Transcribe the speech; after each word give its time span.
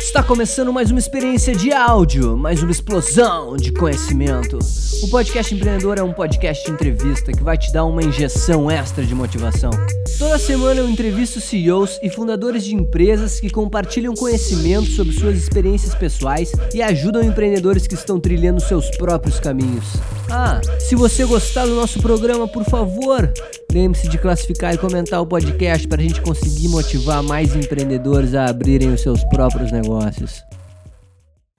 Está 0.00 0.22
começando 0.22 0.72
mais 0.72 0.92
uma 0.92 1.00
experiência 1.00 1.52
de 1.52 1.72
áudio, 1.72 2.36
mais 2.36 2.62
uma 2.62 2.70
explosão 2.70 3.56
de 3.56 3.72
conhecimento. 3.72 4.60
O 5.04 5.08
Podcast 5.08 5.54
Empreendedor 5.54 5.98
é 5.98 6.02
um 6.02 6.14
podcast 6.14 6.64
de 6.64 6.72
entrevista 6.72 7.30
que 7.30 7.42
vai 7.42 7.58
te 7.58 7.70
dar 7.70 7.84
uma 7.84 8.02
injeção 8.02 8.70
extra 8.70 9.04
de 9.04 9.14
motivação. 9.14 9.70
Toda 10.18 10.38
semana 10.38 10.80
eu 10.80 10.88
entrevisto 10.88 11.42
CEOs 11.42 12.00
e 12.02 12.08
fundadores 12.08 12.64
de 12.64 12.74
empresas 12.74 13.38
que 13.38 13.50
compartilham 13.50 14.14
conhecimento 14.14 14.86
sobre 14.92 15.12
suas 15.12 15.36
experiências 15.36 15.94
pessoais 15.94 16.52
e 16.72 16.80
ajudam 16.80 17.22
empreendedores 17.22 17.86
que 17.86 17.92
estão 17.92 18.18
trilhando 18.18 18.62
seus 18.62 18.88
próprios 18.96 19.38
caminhos. 19.38 19.84
Ah, 20.30 20.58
se 20.80 20.96
você 20.96 21.26
gostar 21.26 21.66
do 21.66 21.74
nosso 21.74 22.00
programa, 22.00 22.48
por 22.48 22.64
favor, 22.64 23.30
lembre-se 23.70 24.08
de 24.08 24.16
classificar 24.16 24.72
e 24.72 24.78
comentar 24.78 25.20
o 25.20 25.26
podcast 25.26 25.86
para 25.86 26.00
a 26.00 26.02
gente 26.02 26.22
conseguir 26.22 26.68
motivar 26.68 27.22
mais 27.22 27.54
empreendedores 27.54 28.34
a 28.34 28.46
abrirem 28.46 28.88
os 28.88 29.02
seus 29.02 29.22
próprios 29.24 29.70
negócios. 29.70 30.42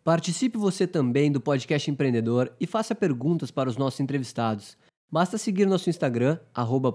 Participe 0.06 0.56
você 0.56 0.86
também 0.86 1.32
do 1.32 1.42
podcast 1.42 1.90
empreendedor 1.90 2.56
e 2.60 2.68
faça 2.68 2.94
perguntas 2.94 3.50
para 3.50 3.68
os 3.68 3.76
nossos 3.76 4.00
entrevistados. 4.00 4.78
Basta 5.12 5.36
seguir 5.36 5.66
nosso 5.66 5.90
Instagram, 5.90 6.38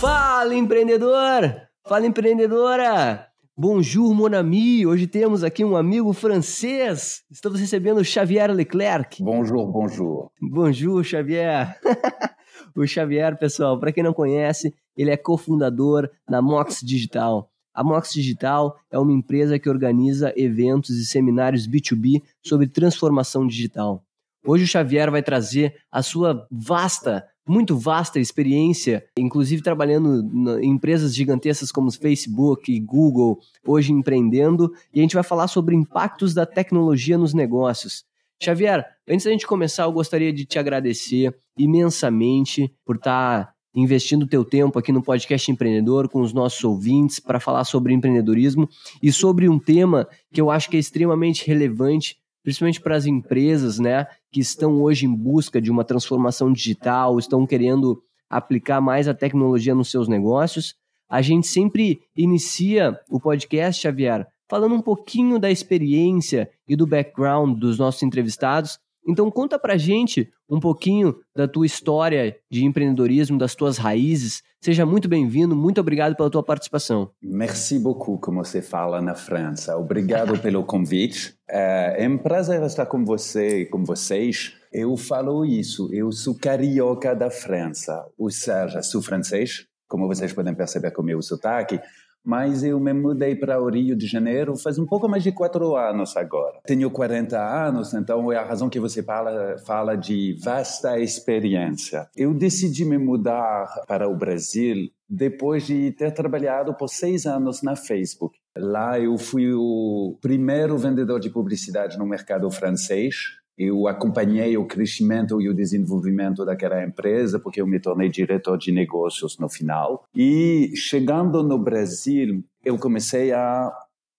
Fala 0.00 0.54
empreendedor! 0.54 1.68
Fala 1.86 2.06
empreendedora! 2.06 3.31
Bonjour 3.64 4.12
mon 4.12 4.34
ami! 4.34 4.84
Hoje 4.84 5.06
temos 5.06 5.44
aqui 5.44 5.64
um 5.64 5.76
amigo 5.76 6.12
francês. 6.12 7.22
Estamos 7.30 7.60
recebendo 7.60 8.02
Xavier 8.02 8.50
Leclerc. 8.50 9.22
Bonjour, 9.22 9.70
bonjour. 9.70 10.32
Bonjour, 10.40 11.04
Xavier. 11.04 11.78
o 12.74 12.84
Xavier, 12.84 13.38
pessoal, 13.38 13.78
para 13.78 13.92
quem 13.92 14.02
não 14.02 14.12
conhece, 14.12 14.74
ele 14.96 15.12
é 15.12 15.16
cofundador 15.16 16.10
da 16.28 16.42
Mox 16.42 16.80
Digital. 16.82 17.48
A 17.72 17.84
Mox 17.84 18.12
Digital 18.12 18.76
é 18.90 18.98
uma 18.98 19.12
empresa 19.12 19.56
que 19.60 19.70
organiza 19.70 20.32
eventos 20.36 20.96
e 20.96 21.06
seminários 21.06 21.68
B2B 21.68 22.20
sobre 22.44 22.66
transformação 22.66 23.46
digital. 23.46 24.02
Hoje 24.44 24.64
o 24.64 24.66
Xavier 24.66 25.08
vai 25.08 25.22
trazer 25.22 25.76
a 25.88 26.02
sua 26.02 26.48
vasta, 26.50 27.24
muito 27.46 27.76
vasta 27.76 28.20
experiência, 28.20 29.04
inclusive 29.18 29.62
trabalhando 29.62 30.60
em 30.60 30.70
empresas 30.70 31.14
gigantescas 31.14 31.72
como 31.72 31.90
Facebook 31.90 32.72
e 32.72 32.80
Google, 32.80 33.38
hoje 33.66 33.92
empreendendo, 33.92 34.72
e 34.94 35.00
a 35.00 35.02
gente 35.02 35.14
vai 35.14 35.24
falar 35.24 35.48
sobre 35.48 35.74
impactos 35.74 36.34
da 36.34 36.46
tecnologia 36.46 37.18
nos 37.18 37.34
negócios. 37.34 38.04
Xavier, 38.42 38.84
antes 39.08 39.24
da 39.24 39.30
gente 39.30 39.46
começar, 39.46 39.84
eu 39.84 39.92
gostaria 39.92 40.32
de 40.32 40.44
te 40.44 40.58
agradecer 40.58 41.34
imensamente 41.56 42.72
por 42.84 42.96
estar 42.96 43.46
tá 43.46 43.54
investindo 43.74 44.26
teu 44.26 44.44
tempo 44.44 44.78
aqui 44.78 44.92
no 44.92 45.02
podcast 45.02 45.50
empreendedor 45.50 46.08
com 46.08 46.20
os 46.20 46.32
nossos 46.32 46.62
ouvintes 46.62 47.18
para 47.18 47.40
falar 47.40 47.64
sobre 47.64 47.94
empreendedorismo 47.94 48.68
e 49.02 49.12
sobre 49.12 49.48
um 49.48 49.58
tema 49.58 50.06
que 50.32 50.40
eu 50.40 50.50
acho 50.50 50.68
que 50.68 50.76
é 50.76 50.80
extremamente 50.80 51.46
relevante, 51.46 52.16
principalmente 52.42 52.80
para 52.80 52.96
as 52.96 53.06
empresas, 53.06 53.78
né, 53.78 54.06
que 54.30 54.40
estão 54.40 54.82
hoje 54.82 55.06
em 55.06 55.14
busca 55.14 55.60
de 55.60 55.70
uma 55.70 55.84
transformação 55.84 56.52
digital, 56.52 57.18
estão 57.18 57.46
querendo 57.46 58.02
aplicar 58.28 58.80
mais 58.80 59.06
a 59.06 59.14
tecnologia 59.14 59.74
nos 59.74 59.90
seus 59.90 60.08
negócios. 60.08 60.74
A 61.08 61.20
gente 61.20 61.46
sempre 61.46 62.00
inicia 62.16 62.98
o 63.10 63.20
podcast, 63.20 63.82
Xavier, 63.82 64.26
falando 64.48 64.74
um 64.74 64.80
pouquinho 64.80 65.38
da 65.38 65.50
experiência 65.50 66.50
e 66.66 66.74
do 66.74 66.86
background 66.86 67.58
dos 67.58 67.78
nossos 67.78 68.02
entrevistados. 68.02 68.78
Então 69.06 69.30
conta 69.30 69.58
pra 69.58 69.76
gente 69.76 70.30
um 70.48 70.60
pouquinho 70.60 71.14
da 71.34 71.46
tua 71.46 71.66
história 71.66 72.36
de 72.50 72.64
empreendedorismo, 72.64 73.38
das 73.38 73.54
tuas 73.54 73.76
raízes. 73.76 74.42
Seja 74.64 74.86
muito 74.86 75.08
bem-vindo, 75.08 75.56
muito 75.56 75.80
obrigado 75.80 76.14
pela 76.14 76.30
tua 76.30 76.42
participação. 76.42 77.10
Merci 77.20 77.80
beaucoup, 77.80 78.20
como 78.20 78.44
você 78.44 78.62
fala 78.62 79.02
na 79.02 79.12
França. 79.12 79.76
Obrigado 79.76 80.38
pelo 80.38 80.62
convite. 80.64 81.34
É, 81.50 82.04
é 82.04 82.08
um 82.08 82.16
prazer 82.16 82.62
estar 82.62 82.86
com 82.86 83.04
você 83.04 83.62
e 83.62 83.66
com 83.66 83.84
vocês. 83.84 84.54
Eu 84.72 84.96
falo 84.96 85.44
isso, 85.44 85.92
eu 85.92 86.12
sou 86.12 86.36
carioca 86.36 87.12
da 87.12 87.28
França, 87.28 88.06
ou 88.16 88.30
seja, 88.30 88.82
sou 88.82 89.02
francês, 89.02 89.66
como 89.88 90.06
vocês 90.06 90.32
podem 90.32 90.54
perceber 90.54 90.92
com 90.92 91.02
o 91.02 91.06
meu 91.06 91.20
sotaque, 91.20 91.80
mas 92.24 92.62
eu 92.62 92.78
me 92.78 92.92
mudei 92.92 93.34
para 93.34 93.60
o 93.60 93.68
Rio 93.68 93.96
de 93.96 94.06
Janeiro 94.06 94.56
faz 94.56 94.78
um 94.78 94.86
pouco 94.86 95.08
mais 95.08 95.22
de 95.22 95.32
quatro 95.32 95.76
anos 95.76 96.16
agora. 96.16 96.60
Tenho 96.64 96.90
40 96.90 97.38
anos, 97.38 97.92
então 97.94 98.30
é 98.32 98.36
a 98.36 98.44
razão 98.44 98.68
que 98.68 98.80
você 98.80 99.02
fala, 99.02 99.56
fala 99.66 99.96
de 99.96 100.36
vasta 100.42 100.98
experiência. 100.98 102.08
Eu 102.16 102.32
decidi 102.32 102.84
me 102.84 102.98
mudar 102.98 103.66
para 103.86 104.08
o 104.08 104.16
Brasil 104.16 104.90
depois 105.08 105.66
de 105.66 105.92
ter 105.92 106.12
trabalhado 106.12 106.74
por 106.74 106.88
seis 106.88 107.26
anos 107.26 107.62
na 107.62 107.76
Facebook. 107.76 108.38
Lá 108.56 108.98
eu 108.98 109.18
fui 109.18 109.52
o 109.52 110.16
primeiro 110.20 110.76
vendedor 110.78 111.20
de 111.20 111.30
publicidade 111.30 111.98
no 111.98 112.06
mercado 112.06 112.50
francês 112.50 113.41
eu 113.56 113.86
acompanhei 113.86 114.56
o 114.56 114.66
crescimento 114.66 115.40
e 115.40 115.48
o 115.48 115.54
desenvolvimento 115.54 116.44
daquela 116.44 116.82
empresa, 116.82 117.38
porque 117.38 117.60
eu 117.60 117.66
me 117.66 117.78
tornei 117.78 118.08
diretor 118.08 118.56
de 118.56 118.72
negócios 118.72 119.38
no 119.38 119.48
final. 119.48 120.04
E 120.14 120.72
chegando 120.74 121.42
no 121.42 121.58
Brasil, 121.58 122.42
eu 122.64 122.78
comecei 122.78 123.32
a 123.32 123.70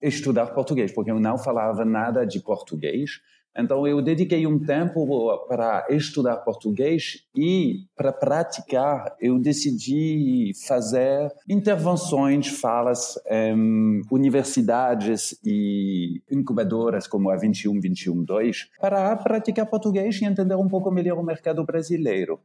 estudar 0.01 0.47
português, 0.47 0.91
porque 0.91 1.11
eu 1.11 1.19
não 1.19 1.37
falava 1.37 1.83
nada 1.83 2.25
de 2.25 2.39
português. 2.39 3.21
Então, 3.55 3.85
eu 3.87 4.01
dediquei 4.01 4.47
um 4.47 4.57
tempo 4.57 5.45
para 5.47 5.85
estudar 5.89 6.37
português 6.37 7.23
e, 7.35 7.85
para 7.95 8.11
praticar, 8.11 9.15
eu 9.19 9.37
decidi 9.37 10.51
fazer 10.67 11.31
intervenções, 11.47 12.47
falas 12.47 13.19
em 13.29 14.01
universidades 14.11 15.39
e 15.45 16.21
incubadoras 16.31 17.07
como 17.07 17.29
a 17.29 17.35
21, 17.35 17.79
21, 17.79 18.23
2, 18.23 18.69
para 18.81 19.15
praticar 19.17 19.67
português 19.67 20.19
e 20.19 20.25
entender 20.25 20.55
um 20.55 20.67
pouco 20.67 20.89
melhor 20.89 21.19
o 21.19 21.23
mercado 21.23 21.63
brasileiro. 21.63 22.39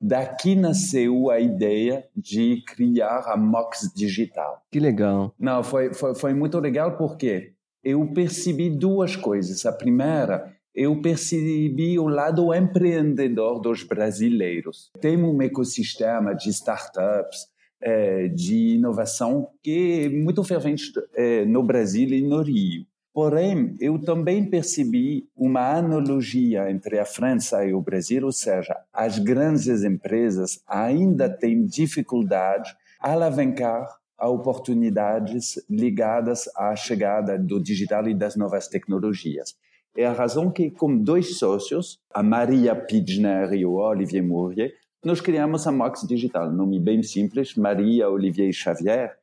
Daqui 0.00 0.56
nasceu 0.56 1.30
a 1.30 1.38
ideia 1.38 2.04
de 2.16 2.60
criar 2.66 3.22
a 3.28 3.36
Mox 3.36 3.88
Digital. 3.94 4.60
Que 4.68 4.80
legal. 4.80 5.32
Não, 5.38 5.62
foi, 5.62 5.94
foi, 5.94 6.12
foi 6.16 6.34
muito 6.34 6.58
legal 6.58 6.96
porque 6.96 7.52
eu 7.82 8.06
percebi 8.12 8.70
duas 8.70 9.16
coisas. 9.16 9.66
A 9.66 9.72
primeira, 9.72 10.54
eu 10.74 11.00
percebi 11.00 11.98
o 11.98 12.08
lado 12.08 12.54
empreendedor 12.54 13.60
dos 13.60 13.82
brasileiros. 13.82 14.90
Tem 15.00 15.16
um 15.16 15.40
ecossistema 15.42 16.34
de 16.34 16.50
startups, 16.50 17.46
é, 17.80 18.28
de 18.28 18.76
inovação 18.76 19.48
que 19.62 20.04
é 20.04 20.08
muito 20.08 20.44
fervente 20.44 20.92
é, 21.14 21.44
no 21.44 21.62
Brasil 21.62 22.08
e 22.08 22.22
no 22.22 22.40
Rio. 22.40 22.86
Porém, 23.12 23.74
eu 23.78 23.98
também 23.98 24.48
percebi 24.48 25.28
uma 25.36 25.76
analogia 25.76 26.70
entre 26.70 26.98
a 26.98 27.04
França 27.04 27.62
e 27.62 27.74
o 27.74 27.82
Brasil, 27.82 28.24
ou 28.24 28.32
seja, 28.32 28.74
as 28.90 29.18
grandes 29.18 29.84
empresas 29.84 30.62
ainda 30.66 31.28
têm 31.28 31.66
dificuldade 31.66 32.74
a 32.98 33.12
alavancar 33.12 33.86
a 34.22 34.28
oportunidades 34.28 35.60
ligadas 35.68 36.48
à 36.56 36.76
chegada 36.76 37.36
do 37.36 37.60
digital 37.60 38.06
e 38.06 38.14
das 38.14 38.36
novas 38.36 38.68
tecnologias. 38.68 39.56
É 39.96 40.06
a 40.06 40.12
razão 40.12 40.48
que, 40.48 40.70
com 40.70 40.96
dois 40.96 41.40
sócios, 41.40 41.98
a 42.14 42.22
Maria 42.22 42.72
Pidgner 42.76 43.52
e 43.52 43.66
o 43.66 43.72
Olivier 43.72 44.22
Mourier, 44.22 44.72
nós 45.04 45.20
criamos 45.20 45.66
a 45.66 45.72
Mox 45.72 46.06
Digital, 46.06 46.52
nome 46.52 46.78
bem 46.78 47.02
simples, 47.02 47.56
Maria, 47.56 48.08
Olivier 48.08 48.48
e 48.48 48.52
Xavier. 48.52 49.18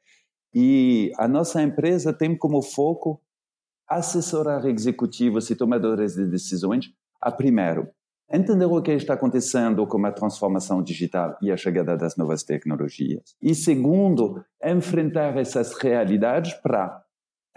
E 0.54 1.14
a 1.18 1.30
nossa 1.30 1.64
empresa 1.64 2.12
tem 2.12 2.36
como 2.36 2.62
foco 2.62 3.22
assessorar 3.88 4.66
executivos 4.66 5.50
e 5.50 5.56
tomadores 5.56 6.16
de 6.16 6.26
decisões 6.26 6.92
a, 7.22 7.32
primeiro, 7.32 7.88
entender 8.32 8.66
o 8.66 8.82
que 8.82 8.92
está 8.92 9.14
acontecendo 9.16 9.86
com 9.88 10.06
a 10.06 10.12
transformação 10.12 10.84
digital 10.84 11.38
e 11.42 11.52
a 11.52 11.58
chegada 11.58 11.98
das 11.98 12.16
novas 12.16 12.44
tecnologias. 12.44 13.36
E, 13.42 13.56
segundo, 13.56 14.44
enfrentar 14.64 15.38
essas 15.38 15.74
realidades 15.74 16.54
para 16.54 17.02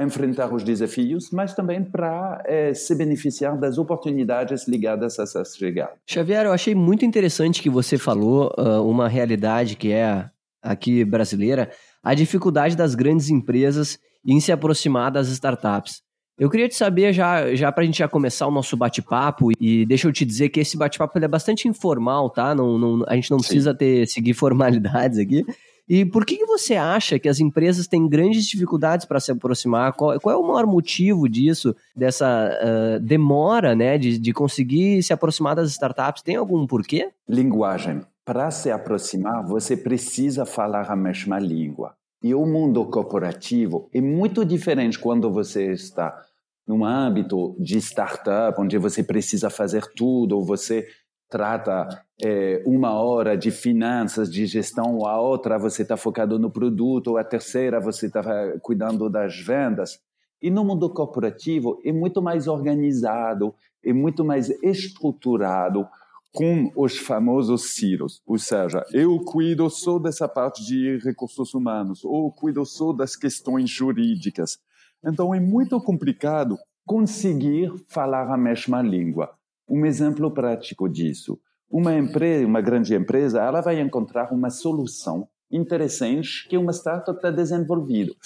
enfrentar 0.01 0.53
os 0.53 0.65
desafios, 0.65 1.31
mas 1.31 1.55
também 1.55 1.85
para 1.85 2.43
é, 2.47 2.75
se 2.75 2.95
beneficiar 2.95 3.59
das 3.59 3.79
oportunidades 3.79 4.67
ligadas 4.67 5.19
a 5.19 5.25
essas 5.25 5.55
chegadas. 5.55 5.97
Xavier, 6.07 6.47
eu 6.47 6.53
achei 6.53 6.75
muito 6.75 7.05
interessante 7.05 7.63
que 7.63 7.71
você 7.71 7.99
falou 7.99 8.53
uh, 8.59 8.83
uma 8.83 9.09
realidade 9.09 9.77
que 9.77 9.93
é 9.93 10.29
aqui 10.63 11.05
brasileira, 11.05 11.71
a 12.03 12.15
dificuldade 12.15 12.77
das 12.77 12.95
grandes 12.95 13.29
empresas 13.29 13.99
em 14.25 14.41
se 14.41 14.53
aproximar 14.53 15.11
das 15.11 15.29
startups. 15.29 16.03
Eu 16.39 16.49
queria 16.49 16.69
te 16.69 16.75
saber, 16.75 17.13
já, 17.13 17.55
já 17.55 17.71
para 17.71 17.83
a 17.83 17.87
gente 17.87 17.99
já 17.99 18.09
começar 18.09 18.47
o 18.47 18.51
nosso 18.51 18.77
bate-papo, 18.77 19.51
e 19.61 19.85
deixa 19.85 20.09
eu 20.09 20.13
te 20.13 20.25
dizer 20.25 20.49
que 20.49 20.61
esse 20.61 20.77
bate-papo 20.77 21.19
é 21.19 21.29
bastante 21.29 21.69
informal, 21.69 22.31
tá? 22.31 22.55
Não, 22.55 22.79
não, 22.79 23.05
a 23.07 23.15
gente 23.15 23.31
não 23.31 23.39
Sim. 23.39 23.45
precisa 23.45 23.75
ter, 23.75 24.07
seguir 24.07 24.35
formalidades 24.35 25.19
aqui. 25.19 25.45
E 25.89 26.05
por 26.07 26.25
que, 26.25 26.39
que 26.39 26.47
você 26.47 26.75
acha 26.75 27.19
que 27.19 27.29
as 27.29 27.41
empresas 27.41 27.87
têm 27.87 28.09
grandes 28.09 28.47
dificuldades 28.47 29.05
para 29.05 29.21
se 29.21 29.31
aproximar? 29.33 29.93
Qual, 29.93 30.19
qual, 30.21 30.35
é 30.35 30.39
o 30.39 30.47
maior 30.47 30.67
motivo 30.67 31.29
disso, 31.29 31.75
dessa 31.95 32.51
uh, 32.51 33.01
demora 33.01 33.75
né, 33.75 33.99
de, 33.99 34.19
de 34.19 34.33
conseguir 34.33 35.03
se 35.03 35.13
aproximar 35.13 35.57
das 35.57 35.71
startups? 35.71 36.23
Tem 36.23 36.37
algum 36.37 36.67
porquê? 36.67 37.11
Linguagem. 37.29 38.01
Para 38.25 38.51
se 38.51 38.71
aproximar, 38.71 39.45
você 39.45 39.77
precisa 39.77 40.47
falar 40.47 40.91
a 40.91 40.97
mesma 40.97 41.39
língua. 41.39 41.95
E 42.23 42.35
o 42.35 42.47
mundo 42.47 42.85
corporativo 42.87 43.89
é 43.93 44.01
muito 44.01 44.45
diferente 44.45 44.99
quando 44.99 45.31
você 45.31 45.73
está 45.73 46.23
num 46.67 46.85
âmbito 46.85 47.57
de 47.59 47.79
startup, 47.79 48.61
onde 48.61 48.79
você 48.79 49.03
precisa 49.03 49.51
fazer 49.51 49.85
tudo, 49.97 50.41
você 50.45 50.87
trata 51.29 51.89
é, 52.23 52.63
uma 52.65 52.93
hora 52.93 53.37
de 53.37 53.51
finanças, 53.51 54.31
de 54.31 54.47
gestão, 54.47 55.05
a 55.05 55.21
outra 55.21 55.59
você 55.59 55.83
está 55.83 55.97
focado 55.97 56.39
no 56.39 56.51
produto, 56.51 57.17
a 57.17 57.25
terceira 57.25 57.81
você 57.81 58.07
está 58.07 58.23
cuidando 58.61 59.11
das 59.11 59.37
vendas. 59.41 59.99
E 60.41 60.51
no 60.51 60.65
mundo 60.65 60.91
corporativo 60.91 61.81
é 61.85 61.91
muito 61.91 62.23
mais 62.23 62.47
organizado, 62.47 63.55
é 63.85 63.93
muito 63.93 64.25
mais 64.25 64.51
estruturado 64.63 65.89
com 66.33 66.73
os 66.75 66.97
famosos 66.97 67.75
silos. 67.75 68.23
Ou 68.27 68.39
seja, 68.39 68.85
eu 68.93 69.19
cuido 69.21 69.69
só 69.69 69.99
dessa 69.99 70.27
parte 70.27 70.65
de 70.65 70.99
recursos 70.99 71.53
humanos, 71.53 72.05
ou 72.05 72.33
cuido 72.33 72.65
só 72.65 72.93
das 72.93 73.15
questões 73.15 73.69
jurídicas. 73.69 74.59
Então 75.05 75.35
é 75.35 75.41
muito 75.41 75.79
complicado 75.81 76.59
conseguir 76.87 77.73
falar 77.89 78.33
a 78.33 78.37
mesma 78.37 78.81
língua. 78.81 79.31
Um 79.69 79.85
exemplo 79.85 80.31
prático 80.31 80.89
disso. 80.89 81.39
Uma 81.71 81.97
empresa, 81.97 82.47
uma 82.47 82.61
grande 82.61 82.95
empresa, 82.95 83.41
ela 83.41 83.61
vai 83.61 83.81
encontrar 83.81 84.33
uma 84.33 84.51
solução 84.51 85.29
interessante 85.51 86.49
que 86.49 86.57
uma 86.57 86.73
startup 86.73 87.17
está 87.17 87.31
desenvolvendo. 87.31 88.17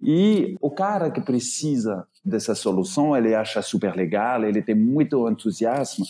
E 0.00 0.56
o 0.60 0.70
cara 0.70 1.10
que 1.10 1.20
precisa 1.20 2.06
dessa 2.24 2.54
solução, 2.54 3.16
ele 3.16 3.34
acha 3.34 3.62
super 3.62 3.94
legal, 3.94 4.44
ele 4.44 4.60
tem 4.60 4.74
muito 4.74 5.28
entusiasmo, 5.28 6.04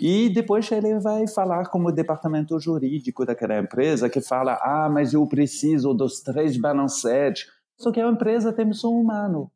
e 0.00 0.30
depois 0.30 0.72
ele 0.72 0.98
vai 0.98 1.28
falar 1.28 1.68
com 1.68 1.84
o 1.84 1.92
departamento 1.92 2.58
jurídico 2.58 3.26
daquela 3.26 3.58
empresa, 3.58 4.08
que 4.08 4.22
fala: 4.22 4.58
ah, 4.62 4.88
mas 4.90 5.12
eu 5.12 5.26
preciso 5.26 5.92
dos 5.92 6.22
três 6.22 6.56
balancetes. 6.56 7.46
Só 7.78 7.92
que 7.92 8.00
a 8.00 8.08
empresa 8.08 8.50
tem 8.50 8.72
só 8.72 8.88
um 8.88 9.00
humano. 9.00 9.52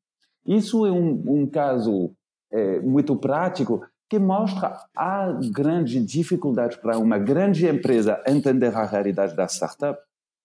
Isso 0.47 0.85
é 0.85 0.93
um, 0.93 1.23
um 1.27 1.47
caso 1.47 2.13
é, 2.53 2.79
muito 2.81 3.17
prático 3.17 3.87
que 4.09 4.19
mostra 4.19 4.77
a 4.95 5.33
grande 5.51 6.05
dificuldade 6.05 6.79
para 6.79 6.99
uma 6.99 7.19
grande 7.19 7.67
empresa 7.67 8.23
entender 8.27 8.75
a 8.77 8.85
realidade 8.85 9.35
da 9.35 9.47
startup, 9.49 9.99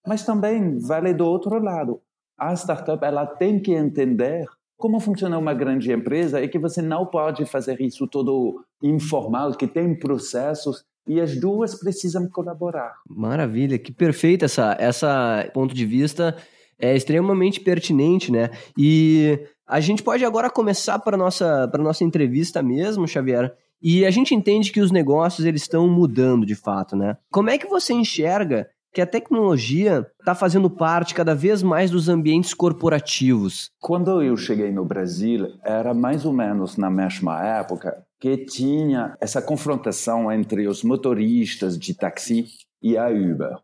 mas 0.06 0.24
também 0.24 0.78
vale 0.78 1.12
do 1.12 1.26
outro 1.26 1.62
lado. 1.62 2.00
A 2.38 2.54
startup 2.54 3.04
ela 3.04 3.26
tem 3.26 3.60
que 3.60 3.74
entender 3.74 4.46
como 4.80 4.98
funciona 4.98 5.38
uma 5.38 5.54
grande 5.54 5.92
empresa 5.92 6.42
e 6.42 6.48
que 6.48 6.58
você 6.58 6.80
não 6.80 7.06
pode 7.06 7.44
fazer 7.44 7.80
isso 7.80 8.08
todo 8.08 8.64
informal, 8.82 9.52
que 9.52 9.66
tem 9.66 9.94
processos 9.96 10.82
e 11.06 11.20
as 11.20 11.38
duas 11.38 11.78
precisam 11.78 12.28
colaborar. 12.28 12.94
Maravilha, 13.08 13.78
que 13.78 13.92
perfeito 13.92 14.44
essa 14.44 14.76
essa 14.80 15.48
ponto 15.52 15.74
de 15.74 15.84
vista 15.84 16.34
é 16.78 16.96
extremamente 16.96 17.60
pertinente, 17.60 18.32
né? 18.32 18.50
E 18.76 19.38
a 19.66 19.80
gente 19.80 20.02
pode 20.02 20.24
agora 20.24 20.50
começar 20.50 20.98
para 20.98 21.16
nossa 21.16 21.68
para 21.68 21.82
nossa 21.82 22.02
entrevista 22.02 22.62
mesmo, 22.62 23.06
Xavier. 23.06 23.54
E 23.82 24.04
a 24.04 24.10
gente 24.10 24.34
entende 24.34 24.72
que 24.72 24.80
os 24.80 24.90
negócios 24.90 25.46
eles 25.46 25.62
estão 25.62 25.88
mudando 25.88 26.44
de 26.44 26.54
fato, 26.54 26.96
né? 26.96 27.16
Como 27.30 27.50
é 27.50 27.56
que 27.58 27.66
você 27.66 27.92
enxerga 27.92 28.68
que 28.92 29.00
a 29.00 29.06
tecnologia 29.06 30.06
está 30.18 30.34
fazendo 30.34 30.68
parte 30.68 31.14
cada 31.14 31.34
vez 31.34 31.62
mais 31.62 31.90
dos 31.90 32.08
ambientes 32.08 32.52
corporativos? 32.52 33.70
Quando 33.80 34.20
eu 34.22 34.36
cheguei 34.36 34.72
no 34.72 34.84
Brasil, 34.84 35.46
era 35.64 35.94
mais 35.94 36.24
ou 36.24 36.32
menos 36.32 36.76
na 36.76 36.90
mesma 36.90 37.44
época 37.44 38.04
que 38.18 38.36
tinha 38.36 39.16
essa 39.20 39.40
confrontação 39.40 40.30
entre 40.30 40.66
os 40.66 40.82
motoristas 40.82 41.78
de 41.78 41.94
táxi 41.94 42.46
e 42.82 42.96
a 42.96 43.08
Uber. 43.08 43.56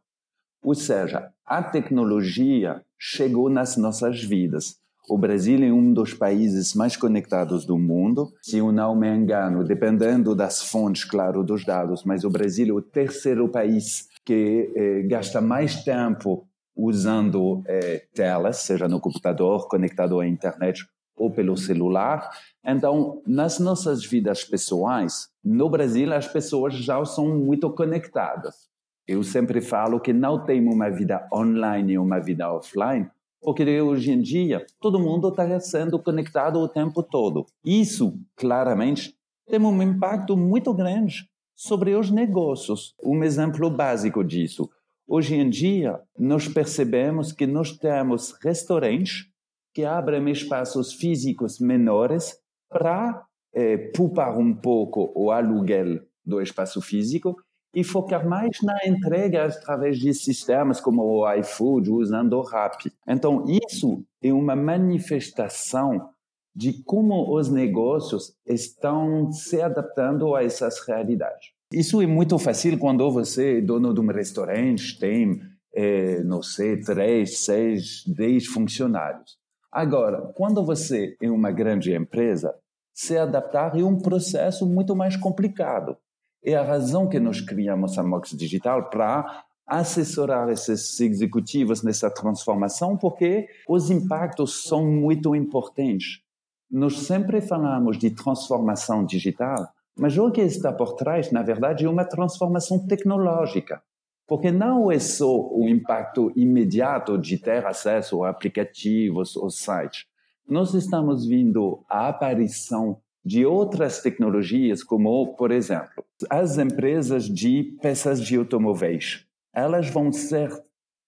Ou 0.63 0.75
seja, 0.75 1.31
a 1.45 1.63
tecnologia 1.63 2.83
chegou 2.99 3.51
nas 3.51 3.77
nossas 3.77 4.23
vidas. 4.23 4.77
O 5.09 5.17
Brasil 5.17 5.63
é 5.63 5.73
um 5.73 5.93
dos 5.93 6.13
países 6.13 6.75
mais 6.75 6.97
conectados 6.97 7.65
do 7.65 7.79
mundo. 7.79 8.33
Se 8.43 8.59
eu 8.59 8.73
não 8.73 8.97
me 8.97 9.09
engano, 9.09 9.63
dependendo 9.63 10.35
das 10.35 10.63
fontes, 10.63 11.05
claro, 11.05 11.45
dos 11.45 11.65
dados, 11.65 12.03
mas 12.03 12.25
o 12.25 12.31
Brasil 12.31 12.69
é 12.69 12.73
o 12.73 12.83
terceiro 12.83 13.49
país 13.49 14.09
que 14.27 14.73
eh, 14.75 15.03
gasta 15.03 15.41
mais 15.41 15.85
tempo 15.85 16.49
usando 16.77 17.63
eh, 17.67 18.05
telas, 18.13 18.59
seja 18.59 18.89
no 18.89 19.01
computador, 19.01 19.69
conectado 19.69 20.19
à 20.19 20.27
internet 20.27 20.85
ou 21.17 21.31
pelo 21.31 21.57
celular. 21.57 22.29
Então, 22.63 23.23
nas 23.27 23.61
nossas 23.61 24.05
vidas 24.05 24.45
pessoais, 24.45 25.29
no 25.43 25.71
Brasil, 25.71 26.13
as 26.13 26.27
pessoas 26.27 26.75
já 26.75 27.03
são 27.05 27.39
muito 27.39 27.71
conectadas. 27.71 28.69
Eu 29.07 29.23
sempre 29.23 29.61
falo 29.61 30.01
que 30.01 30.13
não 30.13 30.45
tem 30.45 30.61
uma 30.69 30.91
vida 30.91 31.27
online 31.33 31.93
e 31.93 31.99
uma 31.99 32.19
vida 32.19 32.53
offline, 32.53 33.09
porque 33.41 33.81
hoje 33.81 34.11
em 34.11 34.21
dia 34.21 34.67
todo 34.81 34.99
mundo 34.99 35.29
está 35.29 35.59
sendo 35.61 36.01
conectado 36.01 36.59
o 36.59 36.69
tempo 36.69 37.01
todo. 37.01 37.47
Isso, 37.65 38.19
claramente, 38.35 39.15
tem 39.49 39.61
um 39.61 39.81
impacto 39.81 40.37
muito 40.37 40.75
grande 40.75 41.31
sobre 41.57 41.95
os 41.95 42.11
negócios. 42.11 42.95
Um 43.03 43.25
exemplo 43.25 43.71
básico 43.71 44.23
disso. 44.23 44.71
Hoje 45.09 45.35
em 45.35 45.49
dia, 45.49 46.01
nós 46.19 46.47
percebemos 46.47 47.33
que 47.33 47.47
nós 47.47 47.73
temos 47.73 48.33
restaurantes 48.43 49.31
que 49.73 49.85
abrem 49.85 50.31
espaços 50.31 50.93
físicos 50.93 51.59
menores 51.59 52.39
para 52.69 53.25
eh, 53.55 53.91
poupar 53.97 54.37
um 54.37 54.55
pouco 54.55 55.13
o 55.15 55.31
aluguel 55.31 56.01
do 56.25 56.41
espaço 56.41 56.81
físico 56.83 57.37
e 57.73 57.85
focar 57.85 58.27
mais 58.27 58.59
na 58.63 58.79
entrega 58.87 59.45
através 59.45 59.99
de 59.99 60.13
sistemas 60.15 60.81
como 60.81 61.03
o 61.03 61.33
iFood, 61.35 61.91
usando 61.91 62.33
o 62.33 62.43
Rappi. 62.43 62.91
Então, 63.07 63.45
isso 63.71 64.03
é 64.23 64.33
uma 64.33 64.57
manifestação 64.57 66.09
de 66.57 66.83
como 66.85 67.37
os 67.37 67.51
negócios 67.51 68.35
estão 68.47 69.31
se 69.31 69.61
adaptando 69.61 70.35
a 70.35 70.43
essas 70.43 70.81
realidades. 70.81 71.51
Isso 71.71 72.01
é 72.01 72.07
muito 72.07 72.39
fácil 72.39 72.79
quando 72.79 73.11
você 73.11 73.59
é 73.59 73.61
dono 73.61 73.93
de 73.93 74.01
um 74.01 74.07
restaurante, 74.07 74.99
tem, 74.99 75.39
é, 75.75 76.23
não 76.23 76.43
sei, 76.43 76.81
três, 76.81 77.41
seis, 77.41 78.03
dez 78.07 78.47
funcionários. 78.47 79.37
Agora, 79.71 80.33
quando 80.35 80.65
você 80.65 81.15
é 81.21 81.31
uma 81.31 81.53
grande 81.53 81.95
empresa, 81.95 82.55
se 82.95 83.19
adaptar 83.19 83.79
é 83.79 83.85
um 83.85 83.99
processo 83.99 84.65
muito 84.65 84.97
mais 84.97 85.15
complicado. 85.15 85.99
É 86.43 86.55
a 86.55 86.63
razão 86.63 87.07
que 87.07 87.21
nós 87.21 87.43
criamos 87.43 87.99
a 87.99 88.03
Mox 88.03 88.31
Digital 88.31 88.89
para 88.89 89.45
assessorar 89.67 90.49
esses 90.49 90.99
executivos 91.01 91.83
nessa 91.83 92.09
transformação, 92.09 92.97
porque 92.97 93.47
os 93.69 93.91
impactos 93.91 94.63
são 94.63 94.87
muito 94.87 95.35
importantes. 95.35 96.25
Nós 96.71 97.01
sempre 97.01 97.41
falamos 97.41 97.99
de 97.99 98.11
transformação 98.11 99.05
digital, 99.05 99.69
mas 99.99 100.19
o 100.19 100.31
que 100.31 100.43
está 100.43 100.73
por 100.73 100.95
trás, 100.95 101.31
na 101.31 101.43
verdade, 101.43 101.87
é 101.87 101.89
uma 101.89 102.05
transformação 102.05 102.87
tecnológica. 102.87 103.83
Porque 104.27 104.51
não 104.51 104.91
é 104.91 104.99
só 104.99 105.49
o 105.53 105.69
impacto 105.69 106.33
imediato 106.35 107.17
de 107.17 107.39
ter 107.39 107.65
acesso 107.65 108.25
a 108.25 108.31
aplicativos 108.31 109.37
ou 109.37 109.49
sites. 109.49 110.05
Nós 110.49 110.75
estamos 110.75 111.27
vendo 111.27 111.85
a 111.89 112.09
aparição 112.09 112.99
de 113.25 113.47
outras 113.47 114.01
tecnologias, 114.01 114.83
como, 114.83 115.35
por 115.35 115.51
exemplo, 115.51 116.05
as 116.31 116.59
empresas 116.59 117.25
de 117.25 117.77
peças 117.81 118.21
de 118.21 118.37
automóveis. 118.37 119.25
Elas 119.53 119.89
vão 119.89 120.13
ser 120.13 120.51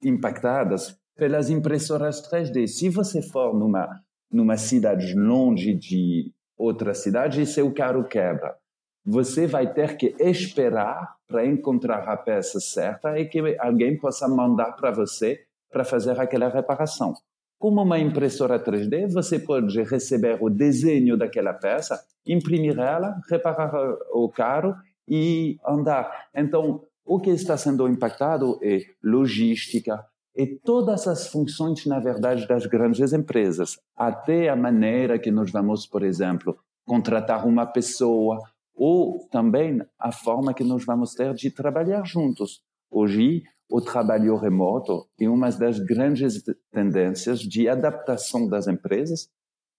impactadas 0.03 0.97
pelas 1.17 1.51
impressoras 1.51 2.23
3D. 2.29 2.67
Se 2.67 2.89
você 2.89 3.21
for 3.21 3.55
numa, 3.55 4.01
numa 4.31 4.57
cidade 4.57 5.15
longe 5.15 5.75
de 5.75 6.33
outra 6.57 6.95
cidade 6.95 7.41
e 7.41 7.47
seu 7.47 7.73
carro 7.73 8.05
quebra, 8.05 8.57
você 9.05 9.47
vai 9.47 9.73
ter 9.73 9.97
que 9.97 10.15
esperar 10.19 11.17
para 11.27 11.47
encontrar 11.47 12.09
a 12.09 12.17
peça 12.17 12.61
certa 12.61 13.19
e 13.19 13.27
que 13.27 13.57
alguém 13.59 13.97
possa 13.97 14.29
mandar 14.29 14.73
para 14.73 14.91
você 14.91 15.41
para 15.71 15.85
fazer 15.85 16.19
aquela 16.19 16.49
reparação. 16.49 17.15
Como 17.59 17.83
uma 17.83 17.99
impressora 17.99 18.63
3D, 18.63 19.13
você 19.13 19.39
pode 19.39 19.83
receber 19.83 20.39
o 20.41 20.49
desenho 20.49 21.17
daquela 21.17 21.53
peça, 21.53 22.01
imprimir 22.27 22.79
ela, 22.79 23.21
reparar 23.29 23.73
o 24.13 24.29
carro 24.29 24.77
e 25.09 25.59
andar. 25.67 26.29
Então, 26.35 26.85
o 27.05 27.19
que 27.19 27.31
está 27.31 27.57
sendo 27.57 27.89
impactado 27.89 28.61
é 28.63 28.81
logística, 29.03 30.05
e 30.39 30.47
todas 30.47 31.09
as 31.09 31.27
funções, 31.27 31.85
na 31.85 31.99
verdade, 31.99 32.47
das 32.47 32.65
grandes 32.65 33.13
empresas, 33.13 33.77
até 33.97 34.49
a 34.49 34.55
maneira 34.55 35.19
que 35.19 35.33
nós 35.33 35.51
vamos, 35.51 35.85
por 35.85 36.05
exemplo, 36.05 36.57
contratar 36.87 37.45
uma 37.45 37.67
pessoa, 37.67 38.39
ou 38.73 39.27
também 39.33 39.83
a 39.99 40.13
forma 40.13 40.55
que 40.55 40.63
nós 40.63 40.85
vamos 40.85 41.13
ter 41.13 41.35
de 41.35 41.51
trabalhar 41.51 42.05
juntos. 42.07 42.63
Hoje, 42.89 43.43
o 43.69 43.81
trabalho 43.81 44.37
remoto 44.37 45.09
é 45.21 45.29
uma 45.29 45.51
das 45.51 45.81
grandes 45.81 46.41
tendências 46.73 47.41
de 47.41 47.69
adaptação 47.69 48.47
das 48.49 48.69
empresas 48.69 49.29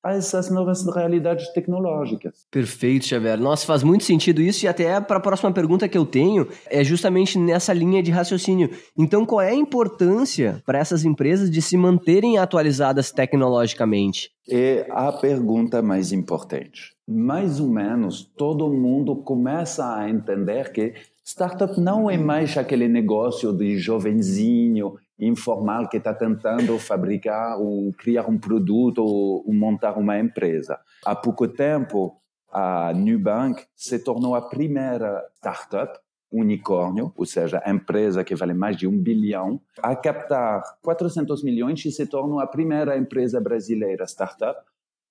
a 0.04 0.14
essas 0.14 0.50
novas 0.50 0.86
realidades 0.86 1.50
tecnológicas. 1.50 2.46
Perfeito, 2.50 3.06
Xavier. 3.06 3.40
Nossa, 3.40 3.66
faz 3.66 3.84
muito 3.84 4.04
sentido 4.04 4.42
isso 4.42 4.66
e 4.66 4.68
até 4.68 5.00
para 5.02 5.18
a 5.18 5.22
próxima 5.22 5.52
pergunta 5.52 5.88
que 5.88 5.98
eu 5.98 6.06
tenho 6.06 6.48
é 6.68 6.84
justamente 6.84 7.38
nessa 7.38 7.74
linha 7.74 8.02
de 8.02 8.12
raciocínio. 8.12 8.70
Então, 8.98 9.26
qual 9.26 9.42
é 9.42 9.50
a 9.50 9.56
importância 9.56 10.62
para 10.66 10.80
essas 10.80 11.04
empresas 11.04 11.52
de 11.52 11.62
se 11.62 11.76
manterem 11.76 12.38
atualizadas 12.38 13.12
tecnologicamente? 13.12 14.32
É 14.50 14.88
a 14.90 15.12
pergunta 15.12 15.82
mais 15.82 16.12
importante. 16.12 16.94
Mais 17.08 17.60
ou 17.60 17.70
menos 17.70 18.24
todo 18.38 18.72
mundo 18.72 19.16
começa 19.16 19.96
a 19.96 20.10
entender 20.10 20.72
que 20.72 20.94
startup 21.30 21.80
não 21.80 22.10
é 22.10 22.18
mais 22.18 22.58
aquele 22.58 22.88
negócio 22.88 23.54
de 23.54 23.78
jovenzinho 23.78 24.96
informal 25.20 25.88
que 25.88 25.98
está 25.98 26.12
tentando 26.12 26.80
fabricar 26.80 27.60
ou 27.60 27.94
criar 27.94 28.28
um 28.28 28.40
produto 28.40 29.04
ou, 29.04 29.54
montar 29.54 29.96
uma 29.96 30.18
empresa. 30.18 30.80
Há 31.06 31.16
pouco 31.16 31.48
tempo, 31.48 32.20
a 32.52 32.92
Nubank 32.96 33.64
se 33.76 34.00
tornou 34.00 34.34
a 34.34 34.42
primeira 34.42 35.24
startup 35.36 36.00
unicórnio, 36.32 37.14
ou 37.16 37.28
seja, 37.28 37.62
empresa 37.68 38.24
que 38.24 38.34
vale 38.34 38.56
mais 38.56 38.76
de 38.76 38.88
um 38.88 38.98
bilhão, 38.98 39.62
a 39.84 39.96
captar 39.96 40.64
400 40.82 41.44
milhões 41.44 41.86
e 41.86 41.92
se 41.92 42.08
tornou 42.08 42.40
a 42.40 42.48
primeira 42.48 42.98
empresa 42.98 43.40
brasileira 43.40 44.06
startup 44.06 44.60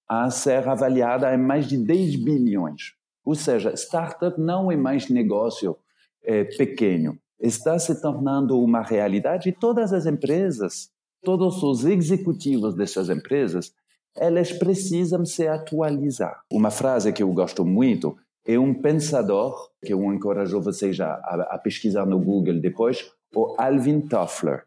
a 0.09 0.29
ser 0.31 0.69
avaliada 0.69 1.33
em 1.33 1.39
mais 1.39 1.69
de 1.69 1.79
10 1.79 2.17
bilhões. 2.17 2.95
Ou 3.25 3.37
seja, 3.37 3.77
startup 3.77 4.41
não 4.41 4.73
é 4.73 4.77
mais 4.77 5.09
negócio 5.09 5.77
é, 6.25 6.45
pequeno 6.45 7.19
está 7.41 7.79
se 7.79 8.01
tornando 8.01 8.61
uma 8.61 8.83
realidade 8.83 9.49
e 9.49 9.53
todas 9.53 9.93
as 9.93 10.07
empresas, 10.07 10.91
todos 11.23 11.63
os 11.63 11.85
executivos 11.85 12.75
dessas 12.75 13.09
empresas, 13.09 13.73
elas 14.17 14.53
precisam 14.53 15.25
se 15.25 15.47
atualizar. 15.47 16.41
Uma 16.51 16.71
frase 16.71 17.13
que 17.13 17.23
eu 17.23 17.33
gosto 17.33 17.65
muito 17.65 18.17
é 18.45 18.59
um 18.59 18.75
pensador, 18.75 19.71
que 19.85 19.93
eu 19.93 20.03
encorajo 20.13 20.61
vocês 20.61 20.99
a, 21.01 21.15
a 21.15 21.59
pesquisar 21.59 22.07
no 22.07 22.19
Google 22.19 22.61
depois, 22.61 23.13
o 23.35 23.55
Alvin 23.59 24.01
Toffler. 24.01 24.65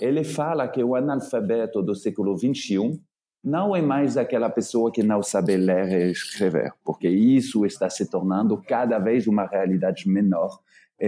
Ele 0.00 0.24
fala 0.24 0.68
que 0.68 0.82
o 0.82 0.94
analfabeto 0.94 1.82
do 1.82 1.94
século 1.94 2.36
XXI 2.38 3.00
não 3.42 3.76
é 3.76 3.82
mais 3.82 4.16
aquela 4.16 4.48
pessoa 4.48 4.90
que 4.90 5.02
não 5.02 5.22
sabe 5.22 5.56
ler 5.56 6.08
e 6.08 6.12
escrever, 6.12 6.72
porque 6.82 7.08
isso 7.08 7.66
está 7.66 7.90
se 7.90 8.08
tornando 8.08 8.56
cada 8.56 8.98
vez 8.98 9.26
uma 9.26 9.46
realidade 9.46 10.08
menor 10.08 10.58